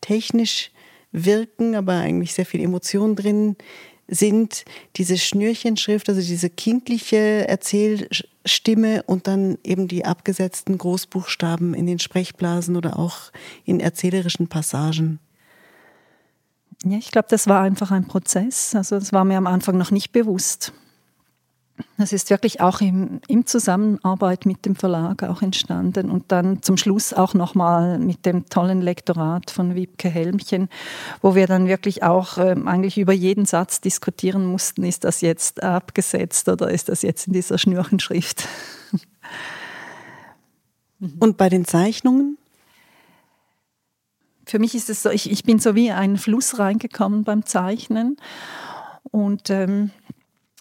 technisch 0.00 0.72
wirken, 1.12 1.76
aber 1.76 1.92
eigentlich 1.92 2.34
sehr 2.34 2.46
viel 2.46 2.60
Emotion 2.60 3.14
drin 3.14 3.54
sind. 4.08 4.64
Diese 4.96 5.16
Schnürchenschrift, 5.16 6.08
also 6.08 6.20
diese 6.20 6.50
kindliche 6.50 7.46
Erzählstimme 7.46 9.04
und 9.04 9.28
dann 9.28 9.56
eben 9.62 9.86
die 9.86 10.04
abgesetzten 10.04 10.76
Großbuchstaben 10.76 11.74
in 11.74 11.86
den 11.86 12.00
Sprechblasen 12.00 12.74
oder 12.74 12.98
auch 12.98 13.30
in 13.64 13.78
erzählerischen 13.78 14.48
Passagen. 14.48 15.20
Ja, 16.84 16.96
ich 16.96 17.10
glaube, 17.10 17.28
das 17.30 17.46
war 17.48 17.60
einfach 17.62 17.90
ein 17.90 18.06
Prozess. 18.06 18.74
Also 18.74 18.98
das 18.98 19.12
war 19.12 19.24
mir 19.24 19.38
am 19.38 19.46
Anfang 19.46 19.76
noch 19.76 19.90
nicht 19.90 20.12
bewusst. 20.12 20.72
Das 21.96 22.12
ist 22.12 22.30
wirklich 22.30 22.60
auch 22.60 22.80
im, 22.80 23.20
im 23.28 23.46
Zusammenarbeit 23.46 24.46
mit 24.46 24.64
dem 24.66 24.74
Verlag 24.74 25.22
auch 25.22 25.42
entstanden 25.42 26.10
und 26.10 26.32
dann 26.32 26.62
zum 26.62 26.76
Schluss 26.76 27.12
auch 27.12 27.34
nochmal 27.34 27.98
mit 27.98 28.26
dem 28.26 28.48
tollen 28.48 28.80
Lektorat 28.80 29.50
von 29.50 29.74
Wiebke 29.74 30.08
Helmchen, 30.08 30.68
wo 31.22 31.34
wir 31.34 31.46
dann 31.46 31.68
wirklich 31.68 32.02
auch 32.02 32.38
ähm, 32.38 32.66
eigentlich 32.66 32.98
über 32.98 33.12
jeden 33.12 33.46
Satz 33.46 33.80
diskutieren 33.80 34.44
mussten, 34.44 34.82
ist 34.84 35.04
das 35.04 35.20
jetzt 35.20 35.62
abgesetzt 35.62 36.48
oder 36.48 36.70
ist 36.70 36.88
das 36.88 37.02
jetzt 37.02 37.28
in 37.28 37.32
dieser 37.32 37.58
Schnürchenschrift. 37.58 38.46
Und 41.20 41.36
bei 41.36 41.48
den 41.48 41.64
Zeichnungen? 41.64 42.38
Für 44.48 44.58
mich 44.58 44.74
ist 44.74 44.88
es 44.88 45.02
so, 45.02 45.10
ich, 45.10 45.30
ich 45.30 45.44
bin 45.44 45.58
so 45.58 45.74
wie 45.74 45.90
ein 45.90 46.16
Fluss 46.16 46.58
reingekommen 46.58 47.22
beim 47.22 47.44
Zeichnen. 47.44 48.16
Und 49.02 49.50
ähm, 49.50 49.90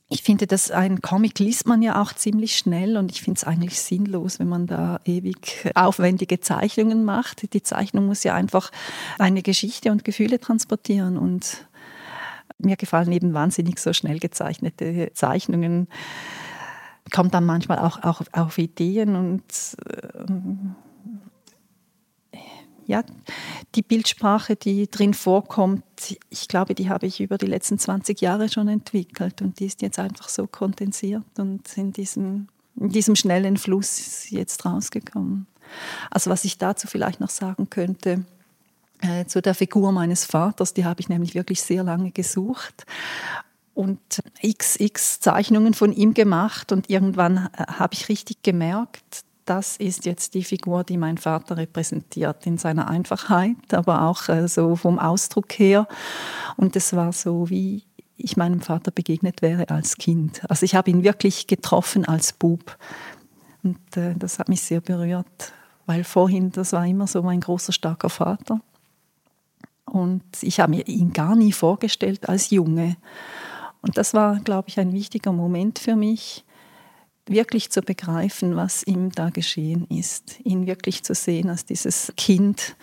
ich 0.09 0.23
finde, 0.23 0.45
dass 0.45 0.71
ein 0.71 1.01
Comic 1.01 1.39
liest 1.39 1.67
man 1.67 1.81
ja 1.81 2.01
auch 2.01 2.11
ziemlich 2.11 2.57
schnell 2.57 2.97
und 2.97 3.11
ich 3.11 3.21
finde 3.21 3.37
es 3.37 3.45
eigentlich 3.45 3.79
sinnlos, 3.79 4.39
wenn 4.39 4.49
man 4.49 4.67
da 4.67 4.99
ewig 5.05 5.71
aufwendige 5.73 6.41
Zeichnungen 6.41 7.05
macht. 7.05 7.53
Die 7.53 7.63
Zeichnung 7.63 8.07
muss 8.07 8.25
ja 8.25 8.33
einfach 8.33 8.71
eine 9.19 9.41
Geschichte 9.41 9.89
und 9.89 10.03
Gefühle 10.03 10.41
transportieren 10.41 11.17
und 11.17 11.65
mir 12.57 12.75
gefallen 12.75 13.13
eben 13.13 13.33
wahnsinnig 13.33 13.79
so 13.79 13.93
schnell 13.93 14.19
gezeichnete 14.19 15.11
Zeichnungen. 15.13 15.87
Kommt 17.13 17.33
dann 17.33 17.45
manchmal 17.45 17.79
auch, 17.79 18.03
auch 18.03 18.21
auf 18.33 18.57
Ideen 18.57 19.15
und 19.15 19.43
äh, 19.85 20.25
ja, 22.87 23.03
die 23.77 23.83
Bildsprache, 23.83 24.55
die 24.55 24.89
drin 24.89 25.13
vorkommt, 25.13 25.83
ich 26.29 26.47
glaube, 26.47 26.73
die 26.73 26.89
habe 26.89 27.05
ich 27.05 27.21
über 27.21 27.37
die 27.37 27.45
letzten 27.45 27.77
20 27.77 28.19
Jahre 28.19 28.49
schon 28.49 28.67
entwickelt 28.67 29.41
und 29.41 29.59
die 29.59 29.67
ist 29.67 29.83
jetzt 29.83 29.99
einfach 29.99 30.29
so 30.29 30.47
kondensiert 30.47 31.23
und 31.37 31.77
in 31.77 31.93
diesem, 31.93 32.47
in 32.75 32.89
diesem 32.89 33.15
schnellen 33.15 33.55
Fluss 33.55 34.31
jetzt 34.31 34.65
rausgekommen. 34.65 35.45
Also 36.09 36.31
was 36.31 36.43
ich 36.43 36.57
dazu 36.57 36.87
vielleicht 36.87 37.19
noch 37.19 37.29
sagen 37.29 37.69
könnte, 37.69 38.25
äh, 39.01 39.25
zu 39.25 39.43
der 39.43 39.53
Figur 39.53 39.91
meines 39.91 40.25
Vaters, 40.25 40.73
die 40.73 40.83
habe 40.85 40.99
ich 40.99 41.07
nämlich 41.07 41.35
wirklich 41.35 41.61
sehr 41.61 41.83
lange 41.83 42.09
gesucht 42.09 42.85
und 43.75 43.99
xx 44.43 45.19
Zeichnungen 45.19 45.75
von 45.75 45.93
ihm 45.93 46.15
gemacht 46.15 46.71
und 46.71 46.89
irgendwann 46.89 47.49
äh, 47.53 47.63
habe 47.73 47.93
ich 47.93 48.09
richtig 48.09 48.41
gemerkt, 48.41 49.23
das 49.49 49.77
ist 49.77 50.05
jetzt 50.05 50.33
die 50.33 50.43
Figur, 50.43 50.83
die 50.83 50.97
mein 50.97 51.17
Vater 51.17 51.57
repräsentiert, 51.57 52.45
in 52.45 52.57
seiner 52.57 52.87
Einfachheit, 52.87 53.73
aber 53.73 54.03
auch 54.03 54.27
äh, 54.29 54.47
so 54.47 54.75
vom 54.75 54.99
Ausdruck 54.99 55.53
her. 55.53 55.87
Und 56.57 56.75
es 56.75 56.93
war 56.93 57.13
so, 57.13 57.49
wie 57.49 57.83
ich 58.17 58.35
meinem 58.35 58.61
Vater 58.61 58.91
begegnet 58.91 59.41
wäre 59.41 59.69
als 59.69 59.97
Kind. 59.97 60.41
Also 60.49 60.65
ich 60.65 60.75
habe 60.75 60.89
ihn 60.89 61.03
wirklich 61.03 61.47
getroffen 61.47 62.05
als 62.05 62.33
Bub. 62.33 62.77
Und 63.63 63.79
äh, 63.95 64.15
das 64.15 64.39
hat 64.39 64.49
mich 64.49 64.61
sehr 64.61 64.81
berührt, 64.81 65.53
weil 65.85 66.03
vorhin, 66.03 66.51
das 66.51 66.73
war 66.73 66.85
immer 66.85 67.07
so 67.07 67.21
mein 67.23 67.39
großer, 67.39 67.71
starker 67.71 68.09
Vater. 68.09 68.59
Und 69.85 70.23
ich 70.41 70.59
habe 70.59 70.71
mir 70.71 70.87
ihn 70.87 71.13
gar 71.13 71.35
nie 71.35 71.53
vorgestellt 71.53 72.27
als 72.27 72.49
Junge. 72.49 72.97
Und 73.81 73.97
das 73.97 74.13
war, 74.13 74.39
glaube 74.41 74.67
ich, 74.67 74.79
ein 74.79 74.91
wichtiger 74.91 75.31
Moment 75.31 75.79
für 75.79 75.95
mich, 75.95 76.43
wirklich 77.29 77.71
zu 77.71 77.81
begreifen, 77.81 78.55
was 78.55 78.83
ihm 78.83 79.11
da 79.11 79.29
geschehen 79.29 79.87
ist, 79.89 80.39
ihn 80.43 80.67
wirklich 80.67 81.03
zu 81.03 81.13
sehen 81.13 81.49
als 81.49 81.65
dieses 81.65 82.13
Kind, 82.17 82.75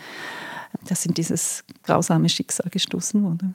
das 0.87 1.07
in 1.07 1.15
dieses 1.15 1.65
grausame 1.83 2.29
Schicksal 2.29 2.71
gestoßen 2.71 3.23
wurde. 3.23 3.55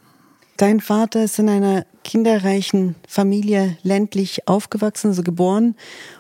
Dein 0.58 0.82
Vater 0.82 1.24
ist 1.24 1.40
in 1.40 1.48
einer 1.48 1.86
kinderreichen 2.04 2.96
Familie 3.08 3.78
ländlich 3.82 4.48
aufgewachsen, 4.48 5.08
also 5.08 5.24
geboren. 5.24 5.76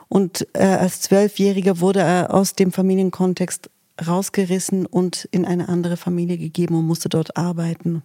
Und 0.07 0.47
äh, 0.53 0.63
als 0.63 1.01
Zwölfjähriger 1.01 1.81
wurde 1.81 1.99
er 1.99 2.33
aus 2.33 2.55
dem 2.55 2.71
Familienkontext 2.71 3.69
rausgerissen 4.07 4.85
und 4.85 5.27
in 5.31 5.45
eine 5.45 5.67
andere 5.67 5.97
Familie 5.97 6.37
gegeben 6.37 6.75
und 6.75 6.87
musste 6.87 7.09
dort 7.09 7.35
arbeiten. 7.35 8.01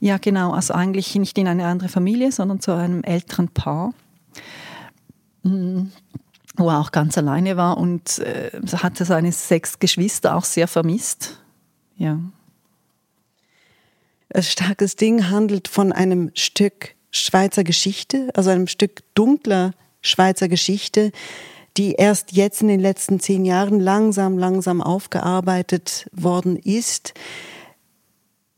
Ja, 0.00 0.18
genau. 0.18 0.52
Also 0.52 0.74
eigentlich 0.74 1.14
nicht 1.14 1.38
in 1.38 1.48
eine 1.48 1.64
andere 1.66 1.88
Familie, 1.88 2.30
sondern 2.30 2.60
zu 2.60 2.72
einem 2.72 3.02
älteren 3.02 3.48
Paar. 3.48 3.94
Mhm. 5.42 5.90
wo 6.56 6.68
er 6.68 6.80
auch 6.80 6.92
ganz 6.92 7.16
alleine 7.16 7.56
war 7.56 7.78
und 7.78 8.18
äh, 8.18 8.50
hatte 8.74 9.04
seine 9.04 9.32
sechs 9.32 9.78
Geschwister 9.78 10.36
auch 10.36 10.44
sehr 10.44 10.68
vermisst. 10.68 11.38
Ja. 11.96 12.20
Ein 14.34 14.42
starkes 14.42 14.96
Ding 14.96 15.30
handelt 15.30 15.68
von 15.68 15.92
einem 15.92 16.30
Stück 16.34 16.94
Schweizer 17.10 17.64
Geschichte, 17.64 18.30
also 18.34 18.50
einem 18.50 18.66
Stück 18.66 19.02
dunkler 19.14 19.72
Schweizer 20.00 20.48
Geschichte, 20.48 21.12
die 21.76 21.92
erst 21.92 22.32
jetzt 22.32 22.62
in 22.62 22.68
den 22.68 22.80
letzten 22.80 23.20
zehn 23.20 23.44
Jahren 23.44 23.80
langsam, 23.80 24.38
langsam 24.38 24.82
aufgearbeitet 24.82 26.08
worden 26.12 26.56
ist. 26.56 27.14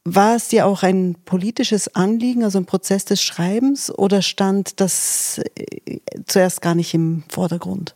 War 0.07 0.37
es 0.37 0.49
dir 0.49 0.67
auch 0.67 0.83
ein 0.83 1.17
politisches 1.25 1.95
Anliegen, 1.95 2.45
also 2.45 2.59
ein 2.59 2.67
Prozess 2.67 3.07
des 3.07 3.23
Schreibens, 3.23 3.91
oder 3.91 4.21
stand 4.21 4.81
das 4.81 5.41
äh, 5.57 6.01
zuerst 6.27 6.61
gar 6.61 6.75
nicht 6.75 6.93
im 6.93 7.25
Vordergrund? 7.29 7.95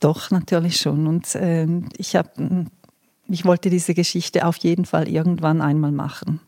Doch, 0.00 0.32
natürlich 0.32 0.78
schon. 0.78 1.06
Und 1.06 1.32
äh, 1.36 1.68
ich, 1.96 2.16
hab, 2.16 2.34
ich 3.28 3.44
wollte 3.44 3.70
diese 3.70 3.94
Geschichte 3.94 4.46
auf 4.46 4.56
jeden 4.56 4.84
Fall 4.84 5.08
irgendwann 5.08 5.62
einmal 5.62 5.92
machen. 5.92 6.40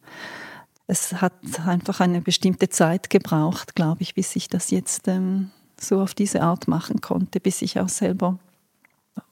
Es 0.88 1.14
hat 1.14 1.32
einfach 1.64 2.00
eine 2.00 2.20
bestimmte 2.20 2.68
Zeit 2.68 3.10
gebraucht, 3.10 3.76
glaube 3.76 4.02
ich, 4.02 4.14
bis 4.14 4.34
ich 4.34 4.48
das 4.48 4.72
jetzt 4.72 5.06
ähm, 5.06 5.50
so 5.80 6.00
auf 6.00 6.14
diese 6.14 6.42
Art 6.42 6.66
machen 6.68 7.00
konnte, 7.00 7.38
bis 7.38 7.62
ich 7.62 7.78
auch 7.78 7.88
selber 7.88 8.38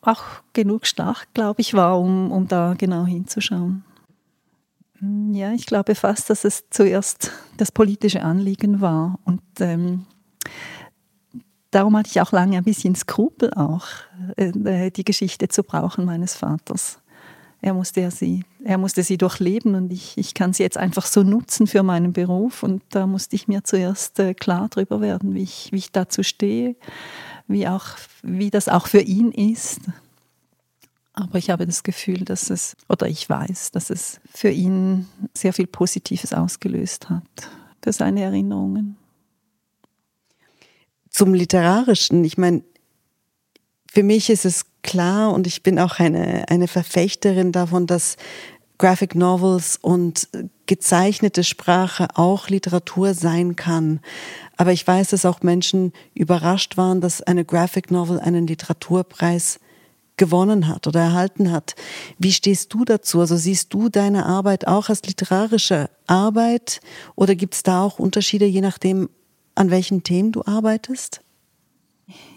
auch 0.00 0.22
genug 0.52 0.86
stark, 0.86 1.26
glaube 1.34 1.60
ich, 1.60 1.74
war, 1.74 1.98
um, 1.98 2.30
um 2.30 2.48
da 2.48 2.74
genau 2.76 3.06
hinzuschauen. 3.06 3.84
Ja, 5.32 5.52
ich 5.52 5.66
glaube 5.66 5.94
fast, 5.94 6.30
dass 6.30 6.44
es 6.44 6.64
zuerst 6.70 7.32
das 7.56 7.72
politische 7.72 8.22
Anliegen 8.22 8.80
war. 8.80 9.18
Und 9.24 9.42
ähm, 9.60 10.06
darum 11.70 11.96
hatte 11.96 12.10
ich 12.10 12.20
auch 12.20 12.32
lange 12.32 12.56
ein 12.56 12.64
bisschen 12.64 12.94
Skrupel, 12.94 13.52
auch 13.54 13.86
äh, 14.36 14.90
die 14.90 15.04
Geschichte 15.04 15.48
zu 15.48 15.62
brauchen 15.62 16.04
meines 16.04 16.34
Vaters. 16.34 17.00
Er 17.60 17.74
musste, 17.74 18.02
ja 18.02 18.10
sie, 18.10 18.44
er 18.62 18.78
musste 18.78 19.02
sie 19.02 19.16
durchleben 19.16 19.74
und 19.74 19.92
ich, 19.92 20.18
ich 20.18 20.34
kann 20.34 20.52
sie 20.52 20.62
jetzt 20.62 20.76
einfach 20.76 21.06
so 21.06 21.22
nutzen 21.22 21.66
für 21.66 21.82
meinen 21.82 22.12
Beruf. 22.12 22.62
Und 22.62 22.82
da 22.90 23.06
musste 23.06 23.36
ich 23.36 23.48
mir 23.48 23.64
zuerst 23.64 24.18
äh, 24.20 24.34
klar 24.34 24.68
darüber 24.70 25.00
werden, 25.00 25.34
wie 25.34 25.42
ich, 25.42 25.70
wie 25.72 25.78
ich 25.78 25.90
dazu 25.90 26.22
stehe, 26.22 26.76
wie, 27.46 27.66
auch, 27.66 27.86
wie 28.22 28.50
das 28.50 28.68
auch 28.68 28.86
für 28.86 29.00
ihn 29.00 29.32
ist. 29.32 29.80
Aber 31.14 31.38
ich 31.38 31.48
habe 31.48 31.64
das 31.64 31.84
Gefühl, 31.84 32.24
dass 32.24 32.50
es, 32.50 32.76
oder 32.88 33.06
ich 33.06 33.28
weiß, 33.28 33.70
dass 33.70 33.90
es 33.90 34.20
für 34.32 34.50
ihn 34.50 35.06
sehr 35.32 35.52
viel 35.52 35.68
Positives 35.68 36.32
ausgelöst 36.32 37.08
hat, 37.08 37.22
für 37.82 37.92
seine 37.92 38.22
Erinnerungen. 38.22 38.96
Zum 41.08 41.32
Literarischen, 41.32 42.24
ich 42.24 42.36
meine, 42.36 42.64
für 43.88 44.02
mich 44.02 44.28
ist 44.28 44.44
es 44.44 44.66
klar 44.82 45.32
und 45.32 45.46
ich 45.46 45.62
bin 45.62 45.78
auch 45.78 46.00
eine, 46.00 46.48
eine 46.48 46.66
Verfechterin 46.66 47.52
davon, 47.52 47.86
dass 47.86 48.16
Graphic 48.78 49.14
Novels 49.14 49.78
und 49.80 50.28
gezeichnete 50.66 51.44
Sprache 51.44 52.08
auch 52.14 52.48
Literatur 52.48 53.14
sein 53.14 53.54
kann. 53.54 54.00
Aber 54.56 54.72
ich 54.72 54.84
weiß, 54.84 55.10
dass 55.10 55.24
auch 55.24 55.42
Menschen 55.42 55.92
überrascht 56.12 56.76
waren, 56.76 57.00
dass 57.00 57.22
eine 57.22 57.44
Graphic 57.44 57.92
Novel 57.92 58.18
einen 58.18 58.48
Literaturpreis 58.48 59.60
gewonnen 60.16 60.68
hat 60.68 60.86
oder 60.86 61.00
erhalten 61.00 61.50
hat. 61.50 61.74
Wie 62.18 62.32
stehst 62.32 62.72
du 62.72 62.84
dazu? 62.84 63.20
Also 63.20 63.36
siehst 63.36 63.72
du 63.74 63.88
deine 63.88 64.26
Arbeit 64.26 64.66
auch 64.66 64.88
als 64.88 65.02
literarische 65.02 65.90
Arbeit 66.06 66.80
oder 67.16 67.34
gibt 67.34 67.54
es 67.54 67.62
da 67.62 67.82
auch 67.82 67.98
Unterschiede, 67.98 68.44
je 68.44 68.60
nachdem, 68.60 69.08
an 69.54 69.70
welchen 69.70 70.02
Themen 70.02 70.32
du 70.32 70.44
arbeitest? 70.44 71.20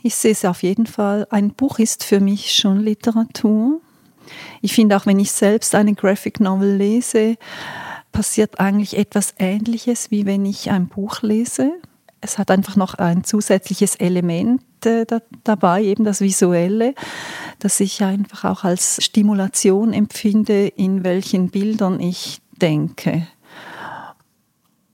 Ich 0.03 0.15
sehe 0.15 0.31
es 0.31 0.45
auf 0.45 0.63
jeden 0.63 0.85
Fall. 0.85 1.27
Ein 1.29 1.51
Buch 1.51 1.79
ist 1.79 2.03
für 2.03 2.19
mich 2.19 2.53
schon 2.53 2.79
Literatur. 2.79 3.81
Ich 4.61 4.73
finde 4.73 4.97
auch, 4.97 5.05
wenn 5.05 5.19
ich 5.19 5.31
selbst 5.31 5.75
eine 5.75 5.93
Graphic 5.93 6.39
Novel 6.39 6.75
lese, 6.75 7.35
passiert 8.11 8.59
eigentlich 8.59 8.97
etwas 8.97 9.35
Ähnliches, 9.37 10.11
wie 10.11 10.25
wenn 10.25 10.45
ich 10.45 10.69
ein 10.69 10.87
Buch 10.87 11.21
lese. 11.21 11.71
Es 12.21 12.37
hat 12.37 12.49
einfach 12.49 12.75
noch 12.75 12.95
ein 12.95 13.23
zusätzliches 13.23 13.95
Element 13.95 14.61
äh, 14.85 15.05
da, 15.05 15.21
dabei, 15.43 15.83
eben 15.83 16.03
das 16.03 16.21
Visuelle, 16.21 16.93
das 17.59 17.79
ich 17.79 18.03
einfach 18.03 18.45
auch 18.45 18.63
als 18.63 19.03
Stimulation 19.03 19.93
empfinde, 19.93 20.67
in 20.67 21.03
welchen 21.03 21.49
Bildern 21.49 21.99
ich 21.99 22.41
denke. 22.61 23.27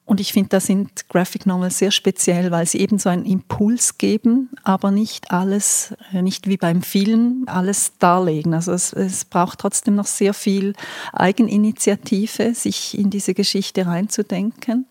Und 0.06 0.20
ich 0.20 0.34
finde, 0.34 0.50
da 0.50 0.60
sind 0.60 1.08
Graphic 1.08 1.46
Novels 1.46 1.78
sehr 1.78 1.90
speziell, 1.90 2.52
weil 2.52 2.68
sie 2.68 2.80
eben 2.80 3.00
so 3.00 3.10
einen 3.10 3.26
Impuls 3.26 3.98
geben, 3.98 4.50
aber 4.62 4.92
nicht 4.92 5.32
alles, 5.32 5.94
äh, 6.12 6.22
nicht 6.22 6.48
wie 6.48 6.58
beim 6.58 6.82
Film, 6.82 7.46
alles 7.48 7.94
darlegen. 8.00 8.54
Also 8.54 8.74
es, 8.74 8.92
es 8.92 9.24
braucht 9.24 9.60
trotzdem 9.60 9.96
noch 9.96 10.06
sehr 10.06 10.34
viel 10.34 10.74
Eigeninitiative, 11.14 12.54
sich 12.54 12.98
in 12.98 13.10
diese 13.10 13.34
Geschichte 13.34 13.88
reinzudenken. 13.88 14.88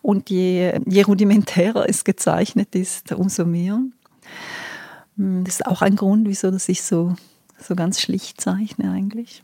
Und 0.00 0.30
je, 0.30 0.78
je 0.86 1.02
rudimentärer 1.02 1.88
es 1.88 2.04
gezeichnet 2.04 2.76
ist, 2.76 3.12
umso 3.12 3.44
mehr. 3.44 3.80
Hm, 5.16 5.44
das 5.44 5.56
ist 5.56 5.66
auch 5.66 5.82
ein 5.82 5.96
Grund, 5.96 6.28
wieso 6.28 6.50
dass 6.50 6.68
ich 6.68 6.82
so, 6.82 7.16
so 7.58 7.74
ganz 7.74 8.00
schlicht 8.00 8.40
zeichne 8.40 8.90
eigentlich. 8.90 9.42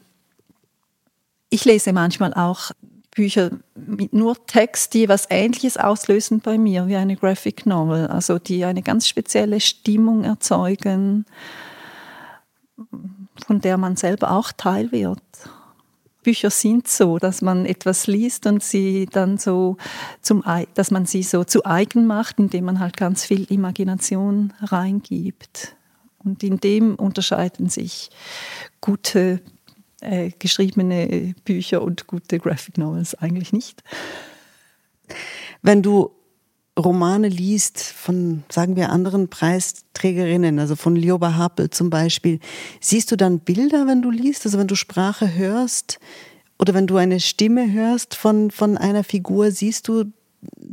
Ich 1.51 1.65
lese 1.65 1.93
manchmal 1.93 2.33
auch 2.35 2.71
Bücher 3.15 3.51
mit 3.75 4.15
nur 4.15 4.47
Text, 4.47 4.95
die 4.95 5.09
was 5.09 5.27
Ähnliches 5.29 5.77
auslösen 5.77 6.41
bei 6.41 6.57
mir, 6.57 6.87
wie 6.89 6.97
eine 6.97 7.17
Graphic 7.17 7.67
Novel, 7.67 8.07
also 8.07 8.39
die 8.39 8.65
eine 8.65 8.83
ganz 8.83 9.07
spezielle 9.07 9.61
Stimmung 9.61 10.25
erzeugen, 10.25 11.27
von 13.47 13.61
der 13.61 13.77
man 13.77 13.97
selber 13.97 14.31
auch 14.31 14.51
Teil 14.53 14.93
wird. 14.93 15.21
Bücher 16.23 16.51
sind 16.51 16.89
so, 16.89 17.19
dass 17.19 17.43
man 17.43 17.67
etwas 17.67 18.07
liest 18.07 18.47
und 18.47 18.63
sie 18.63 19.07
dann 19.11 19.39
so 19.39 19.77
zum, 20.21 20.45
dass 20.75 20.91
man 20.91 21.07
sie 21.07 21.23
so 21.23 21.45
zu 21.45 21.65
eigen 21.65 22.07
macht, 22.07 22.39
indem 22.39 22.67
man 22.67 22.81
halt 22.81 22.97
ganz 22.97 23.25
viel 23.25 23.45
Imagination 23.51 24.53
reingibt. 24.61 25.77
Und 26.25 26.43
in 26.43 26.59
dem 26.59 26.95
unterscheiden 26.95 27.69
sich 27.69 28.11
gute 28.81 29.41
äh, 30.01 30.31
geschriebene 30.39 31.35
Bücher 31.45 31.83
und 31.83 32.07
gute 32.07 32.39
Graphic 32.39 32.79
Novels 32.79 33.15
eigentlich 33.17 33.53
nicht. 33.53 33.83
Wenn 35.63 35.83
du 35.83 36.13
Romane 36.79 37.29
liest 37.29 37.81
von, 37.81 38.45
sagen 38.51 38.77
wir, 38.77 38.91
anderen 38.91 39.29
Preisträgerinnen, 39.29 40.59
also 40.59 40.75
von 40.75 40.97
Lioba 40.97 41.35
Harpel 41.35 41.69
zum 41.69 41.91
Beispiel, 41.91 42.41
siehst 42.81 43.13
du 43.13 43.17
dann 43.17 43.41
Bilder, 43.41 43.87
wenn 43.87 44.01
du 44.01 44.11
liest? 44.11 44.47
Also 44.47 44.59
wenn 44.59 44.69
du 44.69 44.75
Sprache 44.75 45.35
hörst 45.35 46.01
oder 46.59 46.73
wenn 46.73 46.87
du 46.87 46.97
eine 46.97 47.21
Stimme 47.21 47.71
hörst 47.71 48.15
von, 48.15 48.51
von 48.51 48.79
einer 48.79 49.05
Figur, 49.05 49.51
siehst 49.51 49.89
du, 49.89 50.05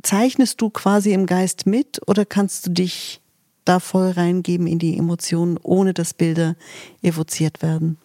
zeichnest 0.01 0.62
du 0.62 0.70
quasi 0.70 1.12
im 1.12 1.25
Geist 1.25 1.65
mit 1.65 2.00
oder 2.08 2.25
kannst 2.25 2.68
du 2.68 2.72
dich 2.72 3.20
da 3.65 3.79
voll 3.79 4.12
reingeben 4.12 4.68
in 4.68 4.79
die 4.79 4.98
Emotionen, 4.98 5.60
ohne 5.62 5.94
dass 5.94 6.13
Bilder 6.13 6.56
evoziert 7.01 7.62
werden? 7.62 7.98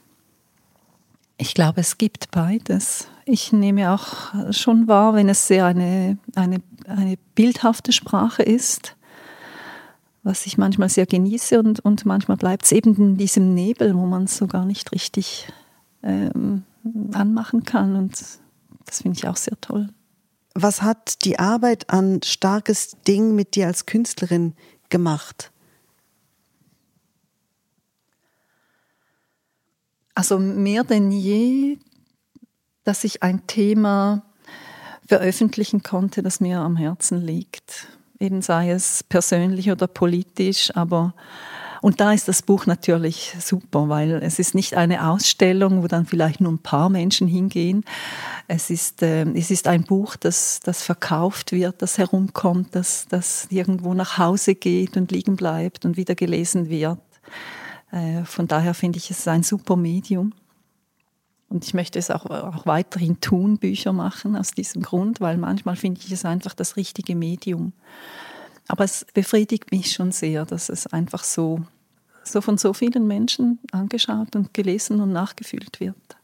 Ich 1.38 1.54
glaube, 1.54 1.80
es 1.80 1.96
gibt 1.96 2.32
beides. 2.32 3.06
Ich 3.26 3.52
nehme 3.52 3.90
auch 3.92 4.52
schon 4.52 4.86
wahr, 4.86 5.14
wenn 5.14 5.28
es 5.28 5.46
sehr 5.46 5.64
eine, 5.64 6.18
eine, 6.34 6.60
eine 6.86 7.16
bildhafte 7.34 7.92
Sprache 7.92 8.42
ist, 8.42 8.96
was 10.22 10.46
ich 10.46 10.58
manchmal 10.58 10.88
sehr 10.90 11.06
genieße 11.06 11.58
und, 11.58 11.80
und 11.80 12.04
manchmal 12.04 12.36
bleibt 12.36 12.64
es 12.64 12.72
eben 12.72 12.94
in 12.96 13.16
diesem 13.16 13.54
Nebel, 13.54 13.94
wo 13.94 14.04
man 14.04 14.24
es 14.24 14.36
so 14.36 14.46
gar 14.46 14.66
nicht 14.66 14.92
richtig 14.92 15.48
ähm, 16.02 16.64
anmachen 17.12 17.64
kann 17.64 17.96
und 17.96 18.12
das 18.84 19.00
finde 19.02 19.18
ich 19.18 19.26
auch 19.26 19.36
sehr 19.36 19.58
toll. 19.60 19.88
Was 20.54 20.82
hat 20.82 21.24
die 21.24 21.38
Arbeit 21.38 21.90
an 21.90 22.20
starkes 22.22 22.96
Ding 23.08 23.34
mit 23.34 23.56
dir 23.56 23.66
als 23.66 23.86
Künstlerin 23.86 24.52
gemacht? 24.88 25.50
Also 30.14 30.38
mehr 30.38 30.84
denn 30.84 31.10
je, 31.10 31.78
dass 32.84 33.04
ich 33.04 33.22
ein 33.22 33.46
Thema 33.46 34.22
veröffentlichen 35.06 35.82
konnte, 35.82 36.22
das 36.22 36.40
mir 36.40 36.60
am 36.60 36.76
Herzen 36.76 37.20
liegt. 37.20 37.88
Eben 38.20 38.42
sei 38.42 38.70
es 38.70 39.02
persönlich 39.02 39.70
oder 39.70 39.86
politisch, 39.86 40.74
aber 40.74 41.14
und 41.84 42.00
da 42.00 42.14
ist 42.14 42.28
das 42.28 42.40
Buch 42.40 42.64
natürlich 42.64 43.36
super, 43.38 43.90
weil 43.90 44.12
es 44.22 44.38
ist 44.38 44.54
nicht 44.54 44.74
eine 44.74 45.06
Ausstellung, 45.06 45.82
wo 45.82 45.86
dann 45.86 46.06
vielleicht 46.06 46.40
nur 46.40 46.50
ein 46.50 46.58
paar 46.58 46.88
Menschen 46.88 47.28
hingehen. 47.28 47.84
Es 48.48 48.70
ist, 48.70 49.02
äh, 49.02 49.26
es 49.34 49.50
ist 49.50 49.68
ein 49.68 49.82
Buch, 49.82 50.16
das, 50.16 50.60
das 50.64 50.82
verkauft 50.82 51.52
wird, 51.52 51.82
das 51.82 51.98
herumkommt, 51.98 52.74
das, 52.74 53.04
das 53.10 53.48
irgendwo 53.50 53.92
nach 53.92 54.16
Hause 54.16 54.54
geht 54.54 54.96
und 54.96 55.12
liegen 55.12 55.36
bleibt 55.36 55.84
und 55.84 55.98
wieder 55.98 56.14
gelesen 56.14 56.70
wird. 56.70 57.00
Äh, 57.92 58.24
von 58.24 58.48
daher 58.48 58.72
finde 58.72 58.96
ich 58.96 59.10
es 59.10 59.28
ein 59.28 59.42
super 59.42 59.76
Medium. 59.76 60.32
Und 61.54 61.64
ich 61.64 61.72
möchte 61.72 62.00
es 62.00 62.10
auch, 62.10 62.26
auch 62.26 62.66
weiterhin 62.66 63.20
tun, 63.20 63.58
Bücher 63.58 63.92
machen 63.92 64.34
aus 64.34 64.50
diesem 64.50 64.82
Grund, 64.82 65.20
weil 65.20 65.36
manchmal 65.36 65.76
finde 65.76 66.00
ich 66.04 66.10
es 66.10 66.24
einfach 66.24 66.52
das 66.52 66.76
richtige 66.76 67.14
Medium. 67.14 67.72
Aber 68.66 68.82
es 68.82 69.06
befriedigt 69.14 69.70
mich 69.70 69.92
schon 69.92 70.10
sehr, 70.10 70.46
dass 70.46 70.68
es 70.68 70.88
einfach 70.88 71.22
so, 71.22 71.60
so 72.24 72.40
von 72.40 72.58
so 72.58 72.72
vielen 72.72 73.06
Menschen 73.06 73.60
angeschaut 73.70 74.34
und 74.34 74.52
gelesen 74.52 75.00
und 75.00 75.12
nachgefühlt 75.12 75.78
wird. 75.78 76.16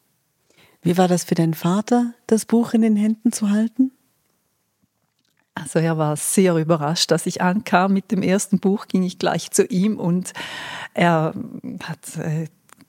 Wie 0.83 0.99
war 0.99 1.07
das 1.07 1.23
für 1.23 1.37
deinen 1.37 1.55
Vater, 1.55 2.12
das 2.27 2.45
Buch 2.45 2.75
in 2.75 2.83
den 2.83 2.97
Händen 2.97 3.31
zu 3.31 3.51
halten? 3.51 3.93
Also 5.55 5.79
er 5.79 5.97
war 5.97 6.16
sehr 6.16 6.57
überrascht, 6.57 7.12
dass 7.12 7.27
ich 7.27 7.40
ankam. 7.40 7.93
Mit 7.93 8.11
dem 8.11 8.23
ersten 8.23 8.59
Buch 8.59 8.88
ging 8.88 9.05
ich 9.05 9.21
gleich 9.21 9.53
zu 9.53 9.64
ihm 9.64 9.97
und 9.97 10.33
er 10.93 11.35
hat 11.85 12.19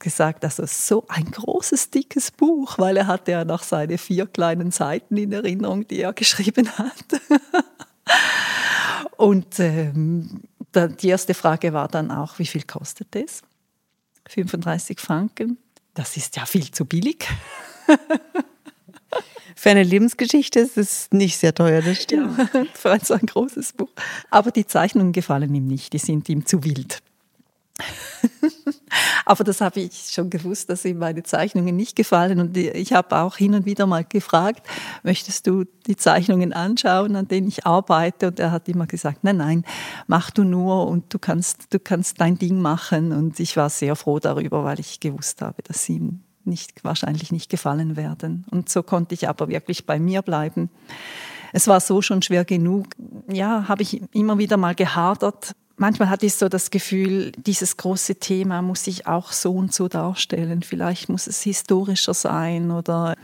gesagt, 0.01 0.43
also 0.43 0.63
so 0.65 1.05
ein 1.07 1.25
großes, 1.31 1.89
dickes 1.89 2.31
Buch, 2.31 2.77
weil 2.77 2.97
er 2.97 3.07
hatte 3.07 3.31
ja 3.31 3.45
noch 3.45 3.63
seine 3.63 3.97
vier 3.97 4.27
kleinen 4.27 4.71
Seiten 4.71 5.15
in 5.15 5.31
Erinnerung, 5.31 5.87
die 5.87 6.01
er 6.01 6.13
geschrieben 6.13 6.69
hat. 6.77 7.21
und 9.17 9.59
ähm, 9.59 10.41
die 10.75 11.07
erste 11.07 11.33
Frage 11.33 11.73
war 11.73 11.87
dann 11.87 12.11
auch, 12.11 12.39
wie 12.39 12.45
viel 12.45 12.63
kostet 12.63 13.15
es? 13.15 13.41
35 14.27 14.99
Franken. 14.99 15.57
Das 15.93 16.17
ist 16.17 16.35
ja 16.37 16.45
viel 16.45 16.71
zu 16.71 16.85
billig. 16.85 17.27
Für 19.55 19.69
eine 19.69 19.83
Lebensgeschichte 19.83 20.59
ist 20.59 20.77
es 20.77 21.07
nicht 21.11 21.37
sehr 21.37 21.53
teuer, 21.53 21.81
das 21.81 22.01
stimmt. 22.01 22.37
Ja, 22.37 22.65
für 22.73 22.91
ein 22.91 23.01
so 23.01 23.13
ein 23.13 23.27
großes 23.27 23.73
Buch. 23.73 23.89
Aber 24.31 24.49
die 24.49 24.65
Zeichnungen 24.65 25.11
gefallen 25.11 25.53
ihm 25.53 25.67
nicht, 25.67 25.93
die 25.93 25.99
sind 25.99 26.27
ihm 26.29 26.47
zu 26.47 26.63
wild. 26.63 27.03
Aber 29.31 29.45
das 29.45 29.61
habe 29.61 29.79
ich 29.79 30.09
schon 30.11 30.29
gewusst, 30.29 30.69
dass 30.69 30.83
ihm 30.83 30.97
meine 30.97 31.23
Zeichnungen 31.23 31.73
nicht 31.73 31.95
gefallen. 31.95 32.41
Und 32.41 32.57
ich 32.57 32.91
habe 32.91 33.15
auch 33.15 33.37
hin 33.37 33.53
und 33.53 33.65
wieder 33.65 33.85
mal 33.85 34.03
gefragt, 34.03 34.67
möchtest 35.03 35.47
du 35.47 35.63
die 35.87 35.95
Zeichnungen 35.95 36.51
anschauen, 36.51 37.15
an 37.15 37.29
denen 37.29 37.47
ich 37.47 37.65
arbeite? 37.65 38.27
Und 38.27 38.41
er 38.41 38.51
hat 38.51 38.67
immer 38.67 38.87
gesagt, 38.87 39.23
nein, 39.23 39.37
nein, 39.37 39.65
mach 40.05 40.31
du 40.31 40.43
nur 40.43 40.85
und 40.89 41.13
du 41.13 41.17
kannst, 41.17 41.73
du 41.73 41.79
kannst 41.79 42.19
dein 42.19 42.39
Ding 42.39 42.59
machen. 42.59 43.13
Und 43.13 43.39
ich 43.39 43.55
war 43.55 43.69
sehr 43.69 43.95
froh 43.95 44.19
darüber, 44.19 44.65
weil 44.65 44.81
ich 44.81 44.99
gewusst 44.99 45.41
habe, 45.41 45.63
dass 45.63 45.87
ihm 45.87 46.19
nicht, 46.43 46.83
wahrscheinlich 46.83 47.31
nicht 47.31 47.49
gefallen 47.49 47.95
werden. 47.95 48.45
Und 48.51 48.67
so 48.67 48.83
konnte 48.83 49.15
ich 49.15 49.29
aber 49.29 49.47
wirklich 49.47 49.85
bei 49.85 49.97
mir 49.97 50.23
bleiben. 50.23 50.69
Es 51.53 51.69
war 51.69 51.79
so 51.79 52.01
schon 52.01 52.21
schwer 52.21 52.43
genug. 52.43 52.87
Ja, 53.31 53.69
habe 53.69 53.81
ich 53.81 54.01
immer 54.13 54.37
wieder 54.39 54.57
mal 54.57 54.75
gehadert. 54.75 55.53
Manchmal 55.81 56.11
hatte 56.11 56.27
ich 56.27 56.35
so 56.35 56.47
das 56.47 56.69
Gefühl, 56.69 57.31
dieses 57.31 57.75
große 57.75 58.17
Thema 58.17 58.61
muss 58.61 58.85
ich 58.85 59.07
auch 59.07 59.31
so 59.31 59.51
und 59.53 59.73
so 59.73 59.87
darstellen. 59.87 60.61
Vielleicht 60.61 61.09
muss 61.09 61.25
es 61.25 61.41
historischer 61.41 62.13
sein 62.13 62.69
oder 62.69 63.15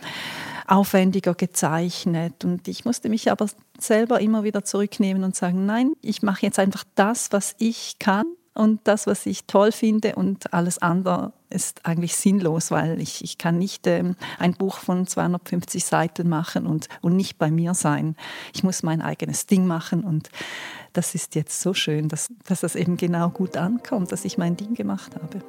aufwendiger 0.66 1.36
gezeichnet. 1.36 2.44
Und 2.44 2.68
ich 2.68 2.84
musste 2.84 3.10
mich 3.10 3.30
aber 3.30 3.46
selber 3.78 4.22
immer 4.22 4.44
wieder 4.44 4.64
zurücknehmen 4.64 5.24
und 5.24 5.36
sagen, 5.36 5.68
nein, 5.68 5.92
ich 6.02 6.24
mache 6.24 6.48
jetzt 6.48 6.58
einfach 6.58 6.84
das, 6.96 7.32
was 7.32 7.54
ich 7.60 8.00
kann 8.00 8.26
und 8.56 8.80
das, 8.86 9.06
was 9.06 9.28
ich 9.28 9.46
toll 9.46 9.72
finde 9.72 10.16
und 10.16 10.52
alles 10.52 10.80
andere 10.80 11.34
ist 11.52 11.86
eigentlich 11.86 12.16
sinnlos, 12.16 12.72
weil 12.72 13.00
ich, 13.00 13.24
ich 13.24 13.38
kann 13.38 13.60
nicht 13.60 13.86
ähm, 13.86 14.16
ein 14.40 14.54
Buch 14.54 14.80
von 14.80 15.06
250 15.06 15.86
Seiten 15.86 16.28
machen 16.28 16.66
und, 16.66 16.90
und 17.02 17.16
nicht 17.16 17.38
bei 17.38 17.52
mir 17.52 17.76
sein. 17.76 18.16
Ich 18.54 18.64
muss 18.64 18.82
mein 18.82 19.02
eigenes 19.02 19.46
Ding 19.46 19.68
machen 19.68 20.04
und 20.04 20.30
das 20.94 21.16
ist 21.16 21.36
jetzt 21.36 21.62
so 21.62 21.74
schön, 21.74 22.10
dass, 22.10 22.30
dass 22.46 22.62
das 22.62 22.76
eben 22.76 22.98
genau 22.98 23.30
gut 23.30 23.58
ankommt, 23.58 24.12
dass 24.12 24.26
ich 24.26 24.38
mein 24.38 24.56
Ding 24.58 24.74
gemacht 24.74 25.16
habe. 25.16 25.40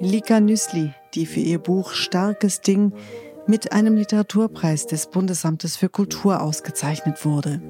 Lika 0.00 0.40
Nüssli, 0.40 0.94
die 1.14 1.26
für 1.26 1.40
ihr 1.40 1.58
Buch 1.58 1.92
Starkes 1.92 2.62
Ding 2.62 2.92
mit 3.46 3.72
einem 3.72 3.96
Literaturpreis 3.96 4.86
des 4.86 5.10
Bundesamtes 5.10 5.76
für 5.76 5.90
Kultur 5.90 6.40
ausgezeichnet 6.40 7.24
wurde. 7.26 7.60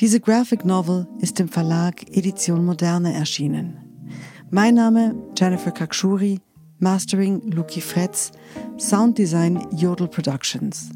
Diese 0.00 0.20
Graphic 0.20 0.64
Novel 0.64 1.06
ist 1.20 1.38
im 1.38 1.48
Verlag 1.48 2.02
Edition 2.10 2.64
Moderne 2.64 3.14
erschienen. 3.14 3.78
Mein 4.50 4.74
Name 4.74 5.14
Jennifer 5.38 5.70
Kakshuri, 5.70 6.40
Mastering 6.78 7.40
Luki 7.50 7.80
Fretz, 7.80 8.32
Sounddesign 8.76 9.68
Jodel 9.72 10.08
Productions. 10.08 10.90